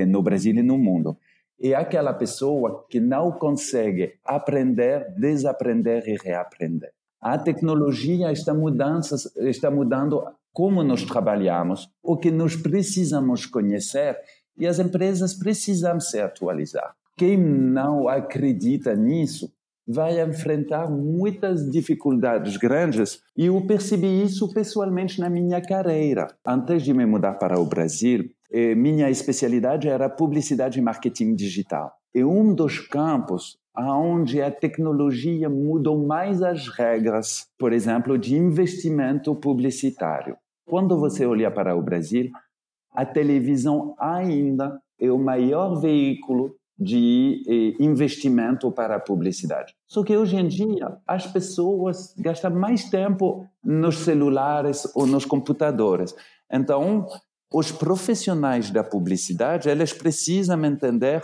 no 0.07 0.23
Brasil 0.23 0.55
e 0.55 0.63
no 0.63 0.79
mundo. 0.79 1.17
É 1.61 1.75
aquela 1.75 2.13
pessoa 2.13 2.85
que 2.91 3.01
não 3.01 3.33
consegue 3.33 4.15
aprender, 4.25 5.15
desaprender 5.17 6.07
e 6.07 6.17
reaprender. 6.17 6.93
A 7.21 7.39
tecnologia 7.39 8.31
está, 8.31 8.53
mudanças, 8.53 9.35
está 9.37 9.71
mudando 9.71 10.23
como 10.53 10.83
nós 10.83 11.03
trabalhamos, 11.05 11.91
o 12.03 12.17
que 12.17 12.31
nós 12.31 12.57
precisamos 12.57 13.47
conhecer 13.47 14.17
e 14.57 14.67
as 14.67 14.79
empresas 14.79 15.35
precisam 15.35 16.01
se 16.01 16.21
atualizar. 16.21 16.95
Quem 17.17 17.37
não 17.37 18.09
acredita 18.09 18.95
nisso 18.95 19.53
vai 19.87 20.21
enfrentar 20.21 20.91
muitas 20.91 21.71
dificuldades 21.71 22.57
grandes 22.57 23.21
e 23.37 23.47
eu 23.47 23.67
percebi 23.67 24.23
isso 24.23 24.53
pessoalmente 24.53 25.21
na 25.21 25.31
minha 25.31 25.61
carreira. 25.61 26.29
Antes 26.45 26.83
de 26.83 26.93
me 26.93 27.07
mudar 27.07 27.35
para 27.35 27.59
o 27.59 27.65
Brasil, 27.65 28.31
eh, 28.53 28.75
minha 28.75 29.11
especialidade 29.11 29.89
era 29.89 30.09
publicidade 30.09 30.79
e 30.79 30.83
marketing 30.83 31.35
digital. 31.35 31.93
É 32.15 32.25
um 32.25 32.55
dos 32.55 32.81
campos 32.81 33.59
onde 33.79 34.41
a 34.41 34.51
tecnologia 34.51 35.51
mudou 35.51 36.07
mais 36.07 36.43
as 36.43 36.69
regras, 36.69 37.47
por 37.59 37.73
exemplo, 37.73 38.17
de 38.17 38.35
investimento 38.35 39.35
publicitário. 39.35 40.37
Quando 40.67 40.99
você 40.99 41.27
olha 41.27 41.51
para 41.51 41.77
o 41.77 41.83
Brasil, 41.83 42.31
a 42.93 43.05
televisão 43.05 43.95
ainda 43.99 44.81
é 44.99 45.11
o 45.13 45.19
maior 45.19 45.79
veículo 45.79 46.57
de 46.79 47.43
eh, 47.49 47.83
investimento 47.83 48.71
para 48.71 48.97
a 48.97 49.01
publicidade. 49.01 49.75
Só 49.87 50.03
que 50.03 50.17
hoje 50.17 50.37
em 50.37 50.47
dia 50.47 50.99
as 51.07 51.27
pessoas 51.27 52.15
gastam 52.19 52.51
mais 52.51 52.91
tempo 52.91 53.47
nos 53.65 53.99
celulares 53.99 54.87
ou 54.95 55.07
nos 55.07 55.25
computadores. 55.25 56.15
Então, 56.51 57.07
os 57.53 57.71
profissionais 57.71 58.71
da 58.71 58.83
publicidade, 58.83 59.69
eles 59.69 59.93
precisam 59.93 60.65
entender 60.65 61.23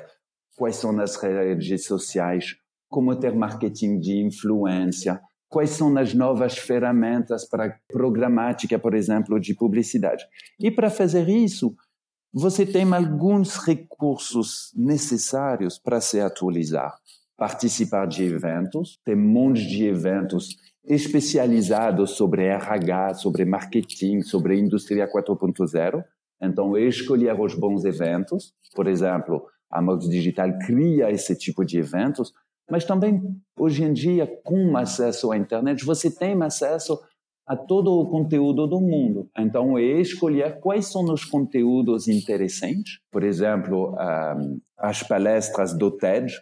quais 0.57 0.77
são 0.77 0.99
as 1.01 1.17
redes 1.17 1.85
sociais, 1.85 2.57
como 2.89 3.17
ter 3.17 3.35
marketing 3.35 3.99
de 3.99 4.19
influência, 4.19 5.21
quais 5.49 5.71
são 5.71 5.97
as 5.99 6.15
novas 6.15 6.57
ferramentas 6.57 7.49
para 7.49 7.79
programática, 7.89 8.79
por 8.79 8.95
exemplo, 8.95 9.39
de 9.41 9.55
publicidade. 9.55 10.25
E 10.59 10.71
para 10.71 10.91
fazer 10.91 11.29
isso, 11.29 11.75
você 12.33 12.65
tem 12.65 12.91
alguns 12.95 13.57
recursos 13.57 14.73
necessários 14.75 15.79
para 15.79 16.01
se 16.01 16.21
atualizar. 16.21 16.95
Participar 17.37 18.07
de 18.07 18.25
eventos, 18.25 18.99
tem 19.05 19.15
um 19.15 19.29
monte 19.29 19.67
de 19.67 19.85
eventos 19.85 20.57
especializados 20.85 22.13
sobre 22.13 22.45
RH, 22.45 23.15
sobre 23.15 23.45
marketing, 23.45 24.23
sobre 24.23 24.59
indústria 24.59 25.07
4.0. 25.11 26.05
Então, 26.43 26.77
escolher 26.77 27.39
os 27.41 27.55
bons 27.55 27.85
eventos. 27.85 28.53
Por 28.75 28.89
exemplo, 28.89 29.47
a 29.71 29.81
Mox 29.81 30.09
Digital 30.09 30.59
cria 30.67 31.11
esse 31.11 31.37
tipo 31.37 31.65
de 31.65 31.79
eventos, 31.79 32.33
mas 32.71 32.85
também, 32.85 33.23
hoje 33.57 33.85
em 33.85 33.93
dia, 33.93 34.27
com 34.45 34.77
acesso 34.77 35.31
à 35.31 35.37
internet, 35.37 35.85
você 35.85 36.11
tem 36.11 36.41
acesso 36.43 36.99
a 37.47 37.57
todo 37.57 37.93
o 37.93 38.09
conteúdo 38.09 38.67
do 38.67 38.81
mundo. 38.81 39.29
Então, 39.39 39.79
escolher 39.79 40.61
quais 40.61 40.87
são 40.87 41.05
os 41.05 41.25
conteúdos 41.25 42.09
interessantes. 42.09 43.01
Por 43.11 43.23
exemplo, 43.23 43.95
um, 43.95 44.61
as 44.79 45.03
palestras 45.03 45.77
do 45.77 45.91
TED, 45.91 46.33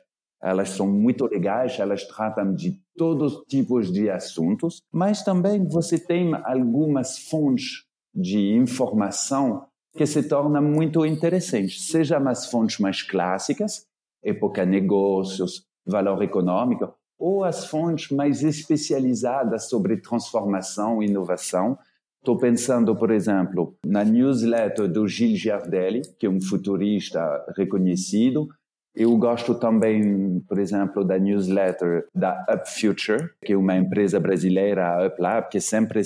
elas 0.42 0.70
são 0.70 0.86
muito 0.86 1.26
legais, 1.26 1.78
elas 1.78 2.06
tratam 2.06 2.54
de 2.54 2.80
todos 2.96 3.36
os 3.36 3.44
tipos 3.46 3.92
de 3.92 4.08
assuntos, 4.10 4.82
mas 4.92 5.22
também 5.22 5.66
você 5.66 5.98
tem 5.98 6.32
algumas 6.44 7.18
fontes 7.18 7.84
de 8.14 8.54
informação 8.54 9.66
que 9.96 10.06
se 10.06 10.22
tornam 10.22 10.62
muito 10.62 11.04
interessantes, 11.04 11.86
seja 11.88 12.18
as 12.18 12.50
fontes 12.50 12.78
mais 12.78 13.02
clássicas, 13.02 13.86
época 14.22 14.64
negócios, 14.64 15.64
valor 15.86 16.22
econômico, 16.22 16.94
ou 17.18 17.44
as 17.44 17.66
fontes 17.66 18.10
mais 18.10 18.42
especializadas 18.42 19.68
sobre 19.68 19.98
transformação 19.98 21.02
e 21.02 21.06
inovação. 21.06 21.78
Estou 22.18 22.38
pensando, 22.38 22.94
por 22.96 23.10
exemplo, 23.10 23.74
na 23.84 24.04
newsletter 24.04 24.88
do 24.88 25.06
Gilles 25.06 25.40
Giardelli, 25.40 26.02
que 26.18 26.26
é 26.26 26.30
um 26.30 26.40
futurista 26.40 27.44
reconhecido. 27.56 28.48
Eu 28.94 29.16
gosto 29.16 29.54
também, 29.54 30.40
por 30.48 30.58
exemplo, 30.58 31.04
da 31.04 31.18
newsletter 31.18 32.06
da 32.14 32.44
Up 32.50 32.68
Future, 32.68 33.30
que 33.44 33.52
é 33.52 33.56
uma 33.56 33.76
empresa 33.76 34.18
brasileira, 34.18 34.88
a 34.88 35.06
UpLab, 35.06 35.48
que 35.48 35.60
sempre 35.60 36.02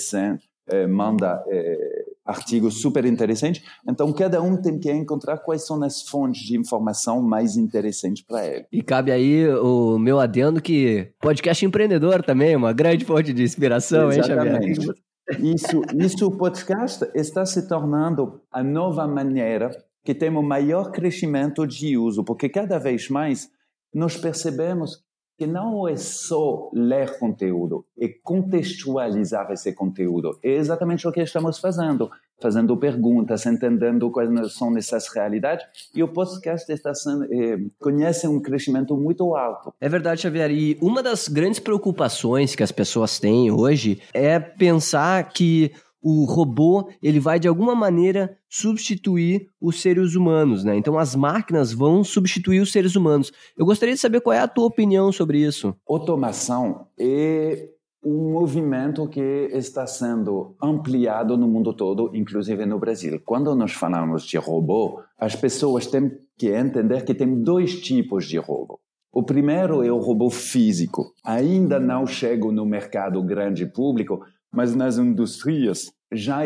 eh, 0.69 0.87
manda 0.87 1.43
artigos 2.25 2.81
super 2.81 3.05
interessantes. 3.05 3.63
Então, 3.89 4.13
cada 4.13 4.41
um 4.41 4.57
tem 4.57 4.79
que 4.79 4.91
encontrar 4.91 5.39
quais 5.39 5.67
são 5.67 5.83
as 5.83 6.03
fontes 6.03 6.43
de 6.43 6.59
informação 6.59 7.23
mais 7.23 7.57
interessantes 7.57 8.25
para 8.25 8.47
ele. 8.47 8.67
E 8.73 8.83
cabe 8.83 9.13
aí 9.13 9.47
o 9.49 9.99
meu 9.99 10.19
adendo 10.19 10.61
que 10.61 11.13
podcast 11.21 11.65
empreendedor 11.67 12.23
também 12.23 12.53
é 12.53 12.57
uma 12.57 12.73
grande 12.73 13.05
fonte 13.05 13.33
de 13.33 13.43
inspiração, 13.43 14.11
Exatamente. 14.11 14.67
hein, 14.67 14.75
Xavier? 14.75 14.95
Isso, 15.41 15.83
isso, 15.99 16.27
o 16.27 16.37
podcast 16.37 17.07
está 17.15 17.47
se 17.47 17.67
tornando 17.67 18.43
a 18.53 18.63
nova 18.63 19.07
maneira 19.07 19.71
que 20.05 20.15
tem 20.15 20.29
o 20.29 20.43
maior 20.43 20.93
crescimento 20.93 21.67
de 21.67 21.97
uso, 21.97 22.23
porque 22.23 22.47
cada 22.49 22.79
vez 22.79 23.09
mais 23.09 23.49
nós 23.95 24.19
percebemos 24.19 25.03
que 25.37 25.47
não 25.47 25.89
é 25.89 25.97
só 25.97 26.71
ler 26.73 27.19
conteúdo, 27.19 27.85
é 27.99 28.09
contextualizar 28.23 29.51
esse 29.51 29.73
conteúdo. 29.73 30.39
É 30.43 30.53
exatamente 30.53 31.07
o 31.07 31.13
que 31.13 31.21
estamos 31.21 31.59
fazendo, 31.59 32.11
fazendo 32.41 32.77
perguntas, 32.77 33.45
entendendo 33.47 34.11
quais 34.11 34.31
são 34.55 34.77
essas 34.77 35.09
realidades, 35.09 35.67
e 35.95 36.03
o 36.03 36.09
podcast 36.09 36.71
está 36.73 36.95
sendo, 36.95 37.25
é, 37.25 37.59
conhece 37.81 38.29
um 38.29 38.41
crescimento 38.41 38.97
muito 38.97 39.35
alto. 39.35 39.75
É 39.81 39.89
verdade, 39.89 40.23
Xavier, 40.23 40.51
e 40.51 40.79
uma 40.81 41.03
das 41.03 41.29
grandes 41.29 41.59
preocupações 41.59 42.55
que 42.55 42.63
as 42.63 42.73
pessoas 42.73 43.19
têm 43.19 43.51
hoje 43.51 44.01
é 44.13 44.39
pensar 44.39 45.31
que 45.31 45.73
o 46.05 46.27
robô 46.27 46.91
ele 47.03 47.19
vai 47.19 47.41
de 47.41 47.49
alguma 47.49 47.75
maneira 47.75 48.37
substituir 48.47 49.49
os 49.59 49.81
seres 49.81 50.15
humanos, 50.15 50.63
né? 50.63 50.77
Então 50.77 50.99
as 50.99 51.17
máquinas 51.17 51.73
vão 51.73 52.05
substituir 52.05 52.61
os 52.61 52.71
seres 52.71 52.95
humanos. 52.95 53.33
Eu 53.57 53.65
gostaria 53.65 53.95
de 53.95 54.01
saber 54.01 54.21
qual 54.21 54.35
é 54.35 54.39
a 54.39 54.47
tua 54.47 54.67
opinião 54.67 55.11
sobre 55.11 55.39
isso. 55.39 55.75
Automação 55.89 56.89
é 57.01 57.71
um 58.05 58.33
movimento 58.33 59.09
que 59.09 59.49
está 59.53 59.87
sendo 59.87 60.55
ampliado 60.63 61.39
no 61.39 61.49
mundo 61.49 61.73
todo, 61.73 62.11
inclusive 62.15 62.67
no 62.67 62.79
Brasil. 62.79 63.19
Quando 63.25 63.55
nós 63.55 63.73
falamos 63.73 64.27
de 64.27 64.37
robô, 64.37 65.01
as 65.19 65.35
pessoas 65.35 65.87
têm 65.87 66.13
que 66.37 66.51
entender 66.51 67.03
que 67.07 67.15
tem 67.15 67.43
dois 67.43 67.81
tipos 67.81 68.27
de 68.27 68.37
robô. 68.37 68.79
O 69.11 69.23
primeiro 69.23 69.83
é 69.83 69.93
o 69.93 70.01
robô 70.01 70.29
físico. 70.29 71.15
Ainda 71.25 71.79
não 71.79 72.05
chega 72.05 72.51
no 72.51 72.67
mercado 72.67 73.23
grande 73.23 73.65
público, 73.65 74.21
mas 74.55 74.75
nas 74.75 74.97
indústrias 74.99 75.93
já 76.13 76.43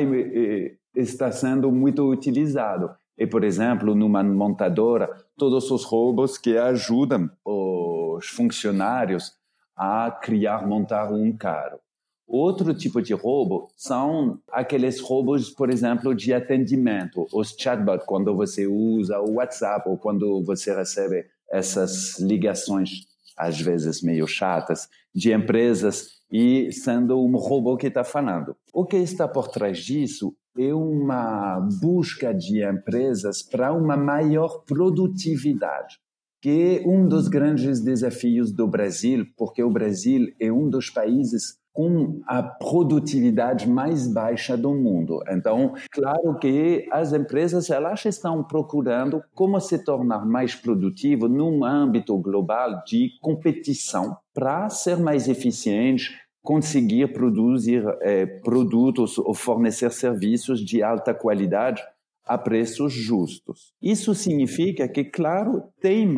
está 0.95 1.31
sendo 1.31 1.71
muito 1.71 2.09
utilizado. 2.11 2.91
E, 3.17 3.27
por 3.27 3.45
exemplo, 3.45 3.95
numa 3.95 4.23
montadora, 4.23 5.11
todos 5.37 5.71
os 5.71 5.85
robôs 5.85 6.39
que 6.39 6.57
ajudam 6.57 7.29
os 7.45 8.27
funcionários 8.29 9.33
a 9.77 10.11
criar, 10.11 10.67
montar 10.67 11.13
um 11.13 11.37
carro. 11.37 11.79
Outro 12.27 12.75
tipo 12.75 13.01
de 13.01 13.15
robô 13.15 13.69
são 13.75 14.39
aqueles 14.53 15.01
robôs, 15.01 15.49
por 15.49 15.71
exemplo, 15.71 16.15
de 16.15 16.35
atendimento, 16.35 17.27
os 17.33 17.57
chatbots, 17.59 18.05
quando 18.05 18.37
você 18.37 18.67
usa 18.67 19.19
o 19.19 19.35
WhatsApp 19.35 19.89
ou 19.89 19.97
quando 19.97 20.45
você 20.45 20.75
recebe 20.75 21.25
essas 21.51 22.19
ligações, 22.21 23.07
às 23.37 23.59
vezes 23.59 24.03
meio 24.03 24.27
chatas, 24.27 24.89
de 25.15 25.33
empresas 25.33 26.18
e 26.31 26.71
sendo 26.73 27.19
um 27.19 27.37
robô 27.37 27.77
que 27.77 27.87
está 27.87 28.05
falando. 28.05 28.57
O 28.73 28.85
que 28.85 28.97
está 28.97 29.27
por 29.27 29.49
trás 29.49 29.79
disso 29.79 30.35
é 30.59 30.75
uma 30.75 31.61
busca 31.81 32.35
de 32.35 32.63
empresas 32.65 33.43
para 33.43 33.73
uma 33.73 33.97
maior 33.97 34.65
produtividade, 34.65 35.99
que 36.43 36.83
é 36.83 36.89
um 36.89 37.07
dos 37.07 37.29
grandes 37.29 37.81
desafios 37.81 38.53
do 38.53 38.67
Brasil, 38.67 39.25
porque 39.37 39.63
o 39.63 39.71
Brasil 39.71 40.27
é 40.41 40.53
um 40.53 40.69
dos 40.69 40.91
países 40.91 41.59
com 41.73 42.21
a 42.27 42.43
produtividade 42.43 43.69
mais 43.69 44.13
baixa 44.13 44.57
do 44.57 44.75
mundo. 44.75 45.21
Então, 45.29 45.75
claro 45.93 46.37
que 46.39 46.89
as 46.91 47.13
empresas 47.13 47.71
elas 47.71 48.05
estão 48.05 48.43
procurando 48.43 49.23
como 49.35 49.61
se 49.61 49.85
tornar 49.85 50.27
mais 50.27 50.55
produtivo 50.55 51.29
num 51.29 51.65
âmbito 51.65 52.19
global 52.19 52.83
de 52.85 53.11
competição 53.21 54.17
para 54.35 54.69
ser 54.69 54.99
mais 54.99 55.29
eficiente, 55.29 56.19
conseguir 56.43 57.13
produzir 57.13 57.85
é, 58.01 58.27
produtos 58.27 59.19
ou 59.19 59.35
fornecer 59.35 59.93
serviços 59.93 60.61
de 60.61 60.83
alta 60.83 61.15
qualidade 61.15 61.83
a 62.25 62.37
preços 62.37 62.93
justos. 62.93 63.73
Isso 63.81 64.15
significa 64.15 64.89
que, 64.89 65.05
claro, 65.05 65.63
tem 65.81 66.15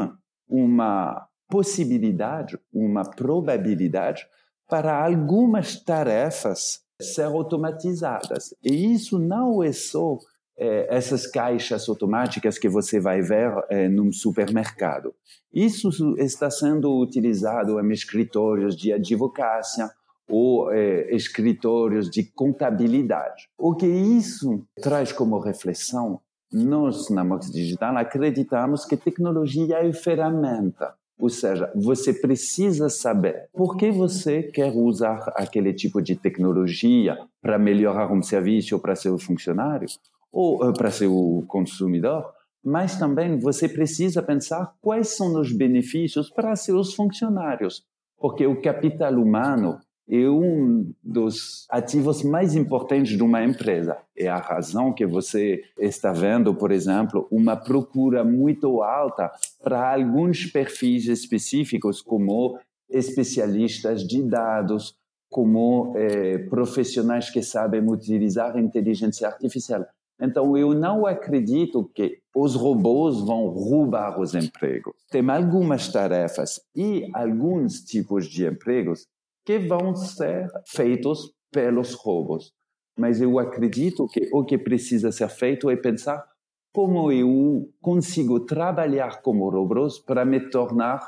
uma 0.49 1.27
possibilidade, 1.49 2.59
uma 2.73 3.03
probabilidade 3.03 4.27
para 4.71 5.05
algumas 5.05 5.83
tarefas 5.83 6.81
ser 7.03 7.25
automatizadas. 7.25 8.55
E 8.63 8.93
isso 8.93 9.19
não 9.19 9.63
é 9.63 9.73
só 9.73 10.17
é, 10.57 10.95
essas 10.95 11.27
caixas 11.27 11.89
automáticas 11.89 12.59
que 12.59 12.69
você 12.69 13.01
vai 13.01 13.21
ver 13.21 13.53
é, 13.69 13.89
num 13.89 14.13
supermercado. 14.13 15.13
Isso 15.53 15.91
está 16.19 16.51
sendo 16.51 16.97
utilizado 17.01 17.81
em 17.81 17.93
escritórios 17.93 18.77
de 18.77 18.93
advocacia 18.93 19.91
ou 20.29 20.73
é, 20.73 21.13
escritórios 21.15 22.09
de 22.09 22.23
contabilidade. 22.23 23.49
O 23.59 23.75
que 23.75 23.87
isso 23.87 24.65
traz 24.81 25.11
como 25.11 25.41
reflexão? 25.41 26.21
Nós, 26.53 27.09
na 27.11 27.25
Mox 27.25 27.51
Digital, 27.51 27.97
acreditamos 27.97 28.85
que 28.85 28.97
tecnologia 28.97 29.79
é 29.79 29.93
ferramenta 29.93 30.95
ou 31.21 31.29
seja, 31.29 31.71
você 31.75 32.13
precisa 32.13 32.89
saber 32.89 33.49
por 33.53 33.77
que 33.77 33.91
você 33.91 34.43
quer 34.43 34.73
usar 34.75 35.33
aquele 35.37 35.73
tipo 35.73 36.01
de 36.01 36.17
tecnologia 36.17 37.19
para 37.43 37.59
melhorar 37.59 38.11
um 38.13 38.23
serviço 38.23 38.79
para 38.79 38.97
seu 38.97 39.19
funcionário 39.19 39.87
ou 40.33 40.65
uh, 40.65 40.73
para 40.73 40.91
seu 40.91 41.45
consumidor, 41.47 42.33
mas 42.65 42.99
também 42.99 43.39
você 43.39 43.69
precisa 43.69 44.23
pensar 44.23 44.75
quais 44.81 45.17
são 45.17 45.39
os 45.41 45.53
benefícios 45.53 46.31
para 46.31 46.57
seus 46.57 46.95
funcionários, 46.95 47.85
porque 48.19 48.47
o 48.47 48.61
capital 48.61 49.15
humano 49.15 49.79
é 50.11 50.29
um 50.29 50.93
dos 51.03 51.67
ativos 51.71 52.25
mais 52.25 52.57
importantes 52.57 53.17
de 53.17 53.23
uma 53.23 53.45
empresa. 53.45 53.97
É 54.17 54.27
a 54.27 54.39
razão 54.39 54.93
que 54.93 55.07
você 55.07 55.63
está 55.79 56.13
vendo, 56.13 56.53
por 56.53 56.73
exemplo, 56.73 57.29
uma 57.31 57.57
procura 57.57 58.25
muito 58.25 58.83
alta 58.83 59.31
para 59.63 59.95
alguns 59.95 60.47
perfis 60.47 61.07
específicos, 61.07 62.03
como 62.03 62.59
especialistas 62.89 64.03
de 64.03 64.21
dados, 64.21 64.97
como 65.31 65.93
eh, 65.95 66.39
profissionais 66.39 67.31
que 67.31 67.41
sabem 67.41 67.89
utilizar 67.89 68.59
inteligência 68.59 69.29
artificial. 69.29 69.87
Então, 70.21 70.59
eu 70.59 70.75
não 70.75 71.07
acredito 71.07 71.89
que 71.95 72.19
os 72.35 72.57
robôs 72.57 73.21
vão 73.21 73.47
roubar 73.47 74.21
os 74.21 74.35
empregos. 74.35 74.93
Tem 75.09 75.29
algumas 75.31 75.89
tarefas 75.89 76.61
e 76.75 77.09
alguns 77.15 77.81
tipos 77.81 78.27
de 78.27 78.45
empregos 78.45 79.07
que 79.51 79.59
vão 79.59 79.97
ser 79.97 80.47
feitos 80.65 81.33
pelos 81.51 81.95
robôs. 81.95 82.53
Mas 82.97 83.21
eu 83.21 83.37
acredito 83.37 84.07
que 84.07 84.31
o 84.33 84.45
que 84.45 84.57
precisa 84.57 85.11
ser 85.11 85.29
feito 85.29 85.69
é 85.69 85.77
pensar 85.77 86.25
como 86.73 87.11
eu 87.11 87.69
consigo 87.81 88.39
trabalhar 88.39 89.21
como 89.23 89.51
robôs 89.51 89.99
para 89.99 90.25
me 90.25 90.39
tornar 90.51 91.01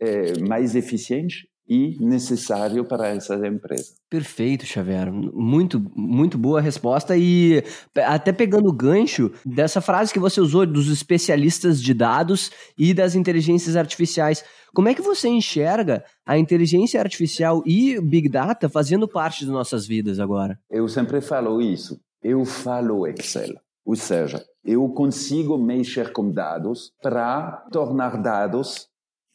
é, 0.00 0.36
mais 0.40 0.74
eficiente 0.74 1.48
e 1.68 1.96
necessário 2.00 2.84
para 2.84 3.08
essas 3.08 3.42
empresas. 3.42 3.94
Perfeito, 4.08 4.64
Xavier. 4.64 5.12
Muito, 5.12 5.80
muito 5.94 6.38
boa 6.38 6.60
resposta. 6.60 7.16
E 7.16 7.62
até 7.96 8.32
pegando 8.32 8.68
o 8.68 8.72
gancho 8.72 9.32
dessa 9.44 9.80
frase 9.80 10.12
que 10.12 10.18
você 10.18 10.40
usou 10.40 10.64
dos 10.64 10.88
especialistas 10.90 11.82
de 11.82 11.92
dados 11.92 12.50
e 12.78 12.94
das 12.94 13.14
inteligências 13.14 13.76
artificiais, 13.76 14.44
como 14.74 14.88
é 14.88 14.94
que 14.94 15.02
você 15.02 15.28
enxerga 15.28 16.04
a 16.24 16.38
inteligência 16.38 17.00
artificial 17.00 17.62
e 17.66 18.00
Big 18.00 18.28
Data 18.28 18.68
fazendo 18.68 19.08
parte 19.08 19.44
de 19.44 19.50
nossas 19.50 19.86
vidas 19.86 20.20
agora? 20.20 20.58
Eu 20.70 20.86
sempre 20.88 21.20
falo 21.20 21.60
isso. 21.60 21.98
Eu 22.22 22.44
falo 22.44 23.06
Excel. 23.06 23.54
Ou 23.84 23.94
seja, 23.94 24.44
eu 24.64 24.88
consigo 24.88 25.56
mexer 25.56 26.12
com 26.12 26.30
dados 26.30 26.92
para 27.00 27.64
tornar 27.70 28.20
dados 28.20 28.88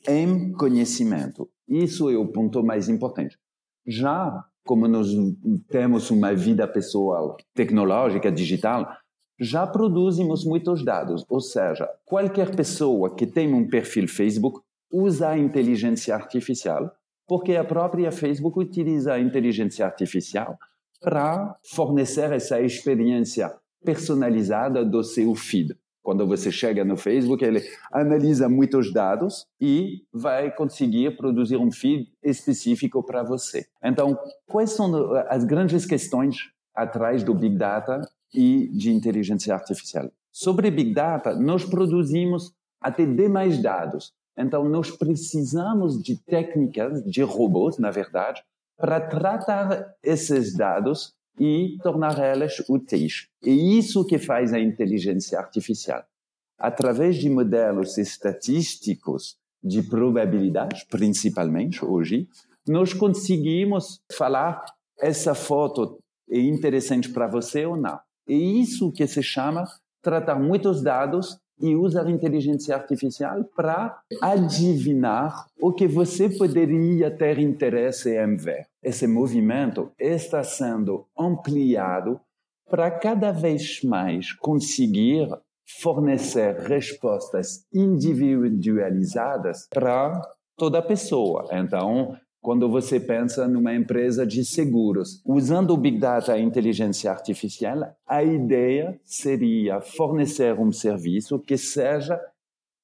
em 0.07 0.51
conhecimento. 0.53 1.49
Isso 1.67 2.09
é 2.09 2.17
o 2.17 2.27
ponto 2.27 2.63
mais 2.63 2.89
importante. 2.89 3.37
Já 3.87 4.45
como 4.63 4.87
nós 4.87 5.07
temos 5.69 6.11
uma 6.11 6.33
vida 6.33 6.67
pessoal 6.67 7.35
tecnológica, 7.53 8.31
digital, 8.31 8.87
já 9.39 9.65
produzimos 9.65 10.45
muitos 10.45 10.85
dados. 10.85 11.25
Ou 11.27 11.41
seja, 11.41 11.89
qualquer 12.05 12.55
pessoa 12.55 13.15
que 13.15 13.25
tem 13.25 13.53
um 13.53 13.67
perfil 13.67 14.07
Facebook 14.07 14.61
usa 14.91 15.29
a 15.29 15.37
inteligência 15.37 16.13
artificial, 16.13 16.91
porque 17.27 17.55
a 17.55 17.63
própria 17.63 18.11
Facebook 18.11 18.59
utiliza 18.59 19.13
a 19.13 19.19
inteligência 19.19 19.85
artificial 19.85 20.57
para 21.01 21.55
fornecer 21.73 22.31
essa 22.31 22.61
experiência 22.61 23.51
personalizada 23.83 24.85
do 24.85 25.03
seu 25.03 25.33
feed. 25.33 25.75
Quando 26.03 26.25
você 26.25 26.51
chega 26.51 26.83
no 26.83 26.97
Facebook, 26.97 27.43
ele 27.43 27.61
analisa 27.91 28.49
muitos 28.49 28.91
dados 28.91 29.45
e 29.59 30.01
vai 30.11 30.53
conseguir 30.53 31.15
produzir 31.15 31.57
um 31.57 31.71
feed 31.71 32.11
específico 32.23 33.03
para 33.03 33.21
você. 33.21 33.67
Então, 33.83 34.17
quais 34.47 34.71
são 34.71 35.13
as 35.29 35.43
grandes 35.43 35.85
questões 35.85 36.49
atrás 36.73 37.23
do 37.23 37.35
Big 37.35 37.55
Data 37.55 38.01
e 38.33 38.67
de 38.69 38.91
inteligência 38.91 39.53
artificial? 39.53 40.09
Sobre 40.31 40.71
Big 40.71 40.93
Data, 40.93 41.35
nós 41.35 41.65
produzimos 41.65 42.51
até 42.81 43.05
demais 43.05 43.61
dados. 43.61 44.11
Então, 44.35 44.67
nós 44.67 44.89
precisamos 44.89 46.01
de 46.01 46.17
técnicas, 46.17 47.03
de 47.03 47.21
robôs, 47.21 47.77
na 47.77 47.91
verdade, 47.91 48.41
para 48.75 48.99
tratar 48.99 49.93
esses 50.01 50.55
dados 50.57 51.13
e 51.39 51.77
tornar 51.81 52.19
elas 52.19 52.61
úteis. 52.69 53.27
É 53.43 53.49
isso 53.49 54.05
que 54.05 54.17
faz 54.17 54.53
a 54.53 54.59
inteligência 54.59 55.39
artificial. 55.39 56.03
Através 56.57 57.17
de 57.17 57.29
modelos 57.29 57.97
estatísticos 57.97 59.37
de 59.63 59.81
probabilidade, 59.83 60.85
principalmente 60.89 61.83
hoje, 61.83 62.27
nós 62.67 62.93
conseguimos 62.93 63.99
falar 64.11 64.63
essa 64.99 65.33
foto 65.33 65.99
é 66.29 66.39
interessante 66.39 67.09
para 67.09 67.27
você 67.27 67.65
ou 67.65 67.75
não. 67.75 67.99
É 68.27 68.33
isso 68.33 68.91
que 68.91 69.05
se 69.07 69.21
chama 69.21 69.65
tratar 70.01 70.35
muitos 70.35 70.81
dados 70.81 71.37
e 71.61 71.75
usar 71.75 72.09
inteligência 72.09 72.75
artificial 72.75 73.43
para 73.55 74.01
adivinhar 74.21 75.45
o 75.61 75.71
que 75.71 75.87
você 75.87 76.29
poderia 76.29 77.11
ter 77.11 77.37
interesse 77.39 78.17
em 78.17 78.35
ver. 78.35 78.67
Esse 78.83 79.07
movimento 79.07 79.91
está 79.99 80.43
sendo 80.43 81.05
ampliado 81.17 82.19
para 82.69 82.89
cada 82.89 83.31
vez 83.31 83.81
mais 83.83 84.33
conseguir 84.33 85.27
fornecer 85.81 86.57
respostas 86.61 87.65
individualizadas 87.73 89.67
para 89.69 90.21
toda 90.57 90.81
pessoa. 90.81 91.47
Então, 91.51 92.17
quando 92.41 92.67
você 92.67 92.99
pensa 92.99 93.47
numa 93.47 93.73
empresa 93.73 94.25
de 94.25 94.43
seguros, 94.43 95.21
usando 95.23 95.71
o 95.71 95.77
Big 95.77 95.99
Data 95.99 96.37
e 96.37 96.41
inteligência 96.41 97.11
artificial, 97.11 97.95
a 98.07 98.23
ideia 98.23 98.99
seria 99.03 99.79
fornecer 99.79 100.59
um 100.59 100.71
serviço 100.71 101.37
que 101.37 101.57
seja 101.57 102.19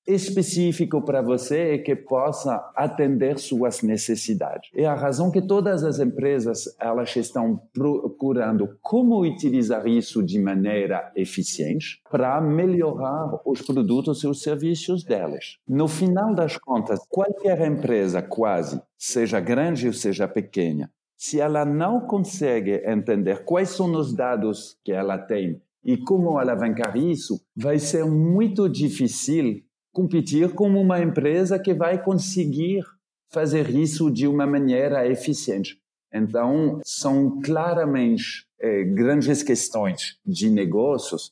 específico 0.07 1.01
para 1.01 1.21
você 1.21 1.73
e 1.73 1.79
que 1.79 1.95
possa 1.95 2.71
atender 2.73 3.37
suas 3.37 3.81
necessidades. 3.81 4.69
É 4.73 4.85
a 4.85 4.95
razão 4.95 5.29
que 5.29 5.41
todas 5.41 5.83
as 5.83 5.99
empresas 5.99 6.73
elas 6.79 7.13
estão 7.15 7.61
procurando 7.73 8.77
como 8.81 9.19
utilizar 9.21 9.85
isso 9.85 10.23
de 10.23 10.39
maneira 10.39 11.11
eficiente 11.15 12.01
para 12.09 12.39
melhorar 12.39 13.41
os 13.45 13.61
produtos 13.61 14.23
e 14.23 14.27
os 14.27 14.41
serviços 14.41 15.03
delas. 15.03 15.57
No 15.67 15.87
final 15.89 16.33
das 16.33 16.57
contas, 16.57 16.99
qualquer 17.09 17.59
empresa 17.67 18.21
quase, 18.21 18.81
seja 18.97 19.41
grande 19.41 19.87
ou 19.87 19.93
seja 19.93 20.27
pequena, 20.27 20.89
se 21.17 21.41
ela 21.41 21.65
não 21.65 22.01
consegue 22.01 22.81
entender 22.85 23.43
quais 23.43 23.69
são 23.69 23.91
os 23.93 24.13
dados 24.13 24.77
que 24.83 24.91
ela 24.91 25.17
tem 25.17 25.59
e 25.83 25.97
como 25.97 26.37
alavancar 26.37 26.95
isso, 26.95 27.41
vai 27.55 27.79
ser 27.79 28.05
muito 28.05 28.69
difícil 28.69 29.63
competir 29.97 30.53
com 30.53 30.69
uma 30.69 31.01
empresa 31.01 31.57
que 31.57 31.73
vai 31.73 31.99
conseguir 31.99 32.85
fazer 33.31 33.67
isso 33.71 34.11
de 34.11 34.27
uma 34.27 34.45
maneira 34.45 35.07
eficiente. 35.07 35.75
Então, 36.13 36.79
são 36.85 37.41
claramente 37.41 38.45
é, 38.61 38.83
grandes 38.83 39.41
questões 39.41 40.19
de 40.23 40.51
negócios, 40.51 41.31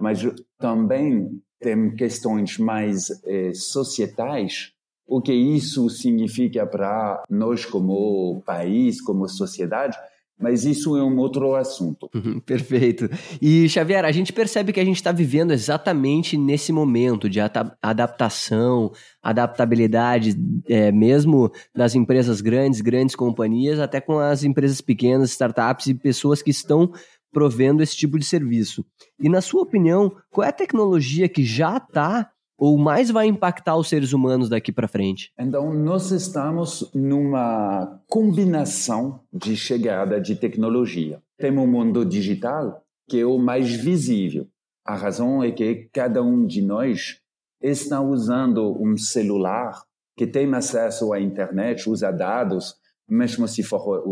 mas 0.00 0.20
também 0.58 1.28
tem 1.60 1.94
questões 1.94 2.56
mais 2.56 3.10
é, 3.22 3.52
societais. 3.52 4.72
O 5.06 5.20
que 5.20 5.34
isso 5.34 5.90
significa 5.90 6.66
para 6.66 7.22
nós 7.28 7.66
como 7.66 8.42
país, 8.46 8.98
como 8.98 9.28
sociedade, 9.28 9.94
mas 10.38 10.64
isso 10.64 10.96
é 10.96 11.02
um 11.02 11.16
outro 11.16 11.54
assunto. 11.54 12.10
Perfeito. 12.44 13.08
E, 13.40 13.68
Xavier, 13.68 14.04
a 14.04 14.12
gente 14.12 14.32
percebe 14.32 14.72
que 14.72 14.80
a 14.80 14.84
gente 14.84 14.96
está 14.96 15.10
vivendo 15.10 15.52
exatamente 15.52 16.36
nesse 16.36 16.72
momento 16.72 17.28
de 17.28 17.40
adaptação, 17.82 18.92
adaptabilidade, 19.22 20.36
é, 20.68 20.92
mesmo 20.92 21.50
das 21.74 21.94
empresas 21.94 22.40
grandes, 22.40 22.80
grandes 22.80 23.16
companhias, 23.16 23.80
até 23.80 24.00
com 24.00 24.18
as 24.18 24.44
empresas 24.44 24.80
pequenas, 24.80 25.30
startups 25.30 25.86
e 25.86 25.94
pessoas 25.94 26.42
que 26.42 26.50
estão 26.50 26.92
provendo 27.32 27.82
esse 27.82 27.96
tipo 27.96 28.18
de 28.18 28.24
serviço. 28.24 28.84
E, 29.18 29.28
na 29.28 29.40
sua 29.40 29.62
opinião, 29.62 30.14
qual 30.30 30.44
é 30.44 30.48
a 30.48 30.52
tecnologia 30.52 31.28
que 31.28 31.44
já 31.44 31.78
está 31.78 32.30
ou 32.58 32.78
mais 32.78 33.10
vai 33.10 33.26
impactar 33.26 33.76
os 33.76 33.88
seres 33.88 34.12
humanos 34.12 34.48
daqui 34.48 34.72
para 34.72 34.88
frente? 34.88 35.32
Então, 35.38 35.72
nós 35.72 36.10
estamos 36.10 36.90
numa 36.94 38.00
combinação 38.08 39.20
de 39.32 39.56
chegada 39.56 40.20
de 40.20 40.34
tecnologia. 40.36 41.22
Temos 41.38 41.64
o 41.64 41.66
mundo 41.66 42.04
digital, 42.04 42.82
que 43.08 43.20
é 43.20 43.26
o 43.26 43.38
mais 43.38 43.70
visível. 43.70 44.46
A 44.84 44.94
razão 44.94 45.42
é 45.42 45.50
que 45.50 45.88
cada 45.92 46.22
um 46.22 46.46
de 46.46 46.62
nós 46.62 47.20
está 47.60 48.00
usando 48.00 48.80
um 48.80 48.96
celular 48.96 49.82
que 50.16 50.26
tem 50.26 50.52
acesso 50.54 51.12
à 51.12 51.20
internet, 51.20 51.90
usa 51.90 52.10
dados, 52.10 52.76
mesmo 53.08 53.46
se 53.46 53.62
for 53.62 54.02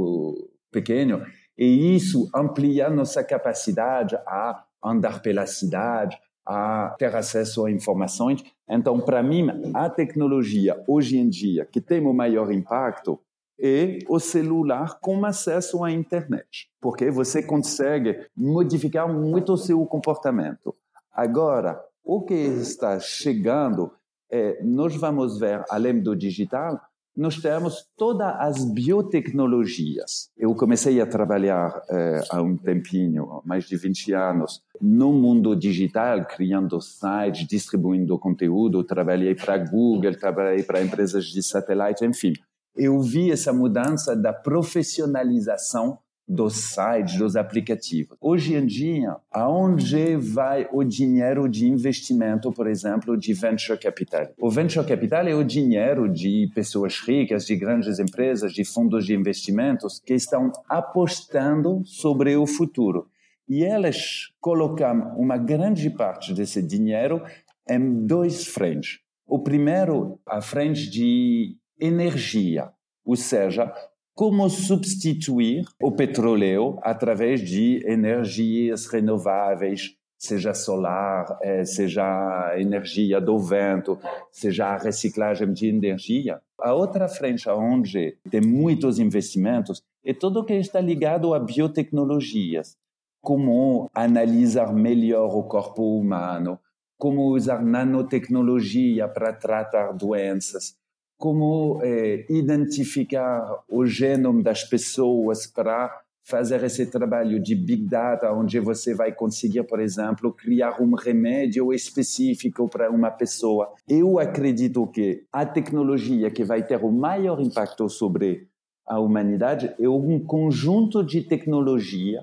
pequeno, 0.71 1.25
e 1.57 1.95
isso 1.95 2.29
amplia 2.35 2.91
nossa 2.91 3.25
capacidade 3.25 4.17
a 4.27 4.65
andar 4.85 5.23
pela 5.23 5.47
cidade, 5.47 6.19
a 6.47 6.95
ter 6.99 7.15
acesso 7.15 7.65
a 7.65 7.71
informações. 7.71 8.45
Então, 8.69 9.01
para 9.01 9.23
mim, 9.23 9.47
a 9.75 9.89
tecnologia 9.89 10.83
hoje 10.87 11.19
em 11.19 11.29
dia 11.29 11.65
que 11.65 11.81
tem 11.81 12.05
o 12.07 12.13
maior 12.13 12.53
impacto 12.53 13.19
é 13.59 13.99
o 14.09 14.19
celular 14.19 14.99
com 15.01 15.25
acesso 15.25 15.85
à 15.85 15.91
internet, 15.91 16.69
porque 16.81 17.11
você 17.11 17.43
consegue 17.43 18.27
modificar 18.37 19.09
muito 19.09 19.53
o 19.53 19.57
seu 19.57 19.85
comportamento. 19.87 20.75
Agora, 21.13 21.81
o 22.03 22.23
que 22.23 22.35
está 22.35 22.99
chegando, 22.99 23.93
é, 24.31 24.61
nós 24.63 24.97
vamos 24.97 25.39
ver, 25.39 25.65
além 25.71 26.01
do 26.01 26.17
digital, 26.17 26.81
nós 27.17 27.37
temos 27.37 27.87
todas 27.97 28.35
as 28.39 28.65
biotecnologias. 28.65 30.31
Eu 30.37 30.55
comecei 30.55 31.01
a 31.01 31.07
trabalhar 31.07 31.83
eh, 31.89 32.21
há 32.29 32.43
um 32.43 32.57
tempinho, 32.57 33.41
mais 33.45 33.65
de 33.65 33.77
20 33.77 34.13
anos, 34.13 34.63
no 34.81 35.13
mundo 35.13 35.55
digital, 35.55 36.25
criando 36.25 36.81
sites, 36.81 37.47
distribuindo 37.47 38.19
conteúdo. 38.19 38.83
Trabalhei 38.83 39.35
para 39.35 39.57
Google, 39.59 40.17
trabalhei 40.17 40.65
para 40.65 40.83
empresas 40.83 41.27
de 41.27 41.43
satélite, 41.43 42.05
enfim. 42.05 42.33
Eu 42.77 43.01
vi 43.01 43.31
essa 43.31 43.53
mudança 43.53 44.17
da 44.17 44.33
profissionalização 44.33 45.99
dos 46.27 46.73
sites, 46.73 47.19
dos 47.19 47.37
aplicativos. 47.37 48.17
Hoje 48.21 48.55
em 48.55 48.65
dia, 48.65 49.17
aonde 49.31 50.17
vai 50.17 50.69
o 50.73 50.83
dinheiro 50.83 51.49
de 51.49 51.69
investimento, 51.69 52.51
por 52.51 52.67
exemplo, 52.67 53.17
de 53.17 53.33
venture 53.35 53.79
capital? 53.79 54.29
O 54.39 54.51
venture 54.51 54.87
capital 54.87 55.27
é 55.27 55.35
o 55.35 55.45
dinheiro 55.45 56.09
de 56.09 56.51
pessoas 56.55 56.99
ricas, 56.99 57.47
de 57.47 57.57
grandes 57.57 57.99
empresas, 57.99 58.53
de 58.53 58.65
fundos 58.65 59.05
de 59.05 59.15
investimentos 59.15 60.01
que 60.05 60.15
estão 60.15 60.51
apostando 60.69 61.83
sobre 61.85 62.35
o 62.37 62.47
futuro. 62.47 63.07
E 63.47 63.63
elas 63.63 64.33
colocam 64.41 65.15
uma 65.19 65.37
grande 65.37 65.91
parte 65.91 66.33
desse 66.33 66.63
dinheiro 66.63 67.23
em 67.69 68.07
dois 68.07 68.47
frentes. 68.47 69.01
O 69.27 69.39
primeiro, 69.39 70.19
a 70.27 70.41
frente 70.41 70.89
de 70.89 71.57
energia, 71.79 72.71
ou 73.05 73.17
seja, 73.17 73.73
como 74.15 74.49
substituir 74.49 75.65
o 75.83 75.91
petróleo 75.91 76.79
através 76.83 77.41
de 77.41 77.85
energias 77.85 78.87
renováveis, 78.87 79.97
seja 80.17 80.55
solar, 80.55 81.37
eh, 81.43 81.65
seja 81.65 82.55
energia 82.57 83.21
do 83.21 83.39
vento, 83.39 83.99
seja 84.31 84.69
a 84.69 84.79
reciclagem 84.79 85.53
de 85.53 85.67
energia. 85.67 86.41
A 86.59 86.73
outra 86.73 87.09
frente 87.09 87.49
onde 87.49 88.17
tem 88.31 88.41
muitos 88.41 89.01
investimentos 89.01 89.83
é 90.05 90.15
tudo 90.15 90.41
o 90.41 90.45
que 90.45 90.55
está 90.55 90.81
ligado 90.81 91.35
a 91.35 91.41
biotecnologias, 91.41 92.77
como 93.21 93.91
analisar 93.93 94.73
melhor 94.73 95.37
o 95.37 95.43
corpo 95.43 95.99
humano, 95.99 96.61
como 96.97 97.33
usar 97.33 97.63
nanotecnologia 97.63 99.09
para 99.09 99.33
tratar 99.33 99.93
doenças, 99.93 100.77
como 101.25 101.81
é, 101.83 102.27
identificar 102.29 103.65
o 103.67 103.87
genoma 103.87 104.43
das 104.43 104.63
pessoas 104.63 105.47
para 105.47 105.91
fazer 106.23 106.63
esse 106.63 106.85
trabalho 106.85 107.43
de 107.43 107.55
big 107.55 107.87
data, 107.87 108.31
onde 108.31 108.61
você 108.61 108.95
vai 108.95 109.11
conseguir, 109.11 109.63
por 109.63 109.81
exemplo, 109.81 110.31
criar 110.35 110.83
um 110.83 110.95
remédio 110.95 111.73
específico 111.73 112.69
para 112.69 112.91
uma 112.91 113.11
pessoa. 113.11 113.73
Eu 113.89 114.19
acredito 114.19 114.87
que 114.89 115.25
a 115.33 115.47
tecnologia 115.47 116.31
que 116.31 116.45
vai 116.45 116.63
ter 116.63 116.85
o 116.85 116.93
maior 116.93 117.41
impacto 117.41 117.89
sobre 117.89 118.47
a 118.87 119.01
humanidade 119.01 119.75
é 119.81 119.89
um 119.89 120.21
conjunto 120.21 121.03
de 121.03 121.23
tecnologia 121.23 122.21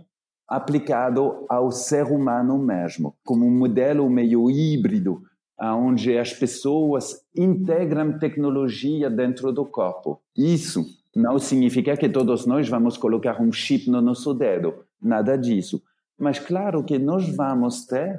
aplicado 0.47 1.43
ao 1.49 1.71
ser 1.71 2.03
humano 2.03 2.59
mesmo, 2.59 3.15
como 3.25 3.47
um 3.47 3.57
modelo 3.57 4.07
meio 4.11 4.47
híbrido 4.51 5.23
onde 5.59 6.17
as 6.17 6.33
pessoas 6.33 7.21
integram 7.35 8.17
tecnologia 8.17 9.09
dentro 9.09 9.51
do 9.51 9.65
corpo. 9.65 10.21
Isso 10.35 10.85
não 11.15 11.37
significa 11.37 11.95
que 11.97 12.09
todos 12.09 12.45
nós 12.45 12.67
vamos 12.69 12.97
colocar 12.97 13.41
um 13.41 13.51
chip 13.51 13.89
no 13.89 14.01
nosso 14.01 14.33
dedo, 14.33 14.85
nada 15.01 15.37
disso. 15.37 15.81
Mas 16.17 16.39
claro 16.39 16.83
que 16.83 16.97
nós 16.97 17.27
vamos 17.35 17.85
ter 17.85 18.17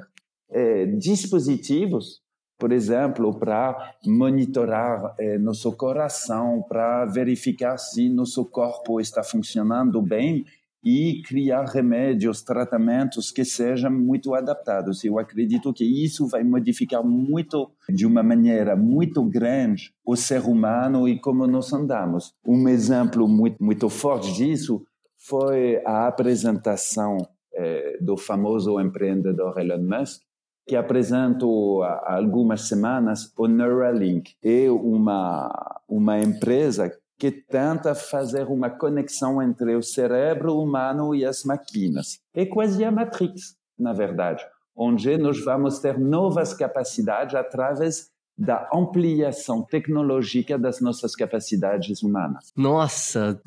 é, 0.49 0.85
dispositivos, 0.85 2.21
por 2.57 2.71
exemplo, 2.71 3.33
para 3.33 3.95
monitorar 4.05 5.15
é, 5.19 5.37
nosso 5.37 5.71
coração, 5.73 6.63
para 6.67 7.05
verificar 7.05 7.77
se 7.77 8.09
nosso 8.09 8.45
corpo 8.45 9.01
está 9.01 9.23
funcionando 9.23 10.01
bem 10.01 10.45
e 10.83 11.21
criar 11.25 11.63
remédios, 11.65 12.41
tratamentos 12.41 13.31
que 13.31 13.45
sejam 13.45 13.89
muito 13.89 14.35
adaptados. 14.35 15.03
Eu 15.03 15.17
acredito 15.17 15.71
que 15.71 15.85
isso 15.85 16.27
vai 16.27 16.43
modificar 16.43 17.03
muito, 17.03 17.71
de 17.89 18.05
uma 18.05 18.21
maneira 18.21 18.75
muito 18.75 19.23
grande, 19.23 19.93
o 20.05 20.15
ser 20.15 20.41
humano 20.41 21.07
e 21.07 21.19
como 21.19 21.47
nós 21.47 21.71
andamos. 21.71 22.33
Um 22.45 22.67
exemplo 22.67 23.27
muito, 23.27 23.63
muito 23.63 23.89
forte 23.89 24.33
disso 24.33 24.83
foi 25.17 25.81
a 25.85 26.07
apresentação 26.07 27.17
eh, 27.55 27.97
do 28.01 28.17
famoso 28.17 28.77
empreendedor 28.79 29.57
Elon 29.57 29.83
Musk, 29.83 30.21
que 30.67 30.75
apresentou 30.75 31.83
há 31.83 32.15
algumas 32.15 32.67
semanas 32.67 33.31
o 33.37 33.47
Neuralink. 33.47 34.33
É 34.43 34.69
uma, 34.69 35.81
uma 35.87 36.19
empresa 36.19 36.91
que 37.17 37.31
tenta 37.31 37.95
fazer 37.95 38.47
uma 38.47 38.69
conexão 38.69 39.41
entre 39.41 39.75
o 39.75 39.83
cérebro 39.83 40.57
humano 40.57 41.15
e 41.15 41.25
as 41.25 41.43
máquinas. 41.43 42.19
É 42.33 42.45
quase 42.45 42.83
a 42.83 42.91
Matrix, 42.91 43.55
na 43.77 43.93
verdade, 43.93 44.45
onde 44.75 45.17
nós 45.17 45.43
vamos 45.43 45.79
ter 45.79 45.99
novas 45.99 46.53
capacidades 46.53 47.35
através 47.35 48.11
da 48.37 48.67
ampliação 48.73 49.61
tecnológica 49.61 50.57
das 50.57 50.81
nossas 50.81 51.15
capacidades 51.15 52.01
humanas. 52.01 52.51
Nossa, 52.55 53.39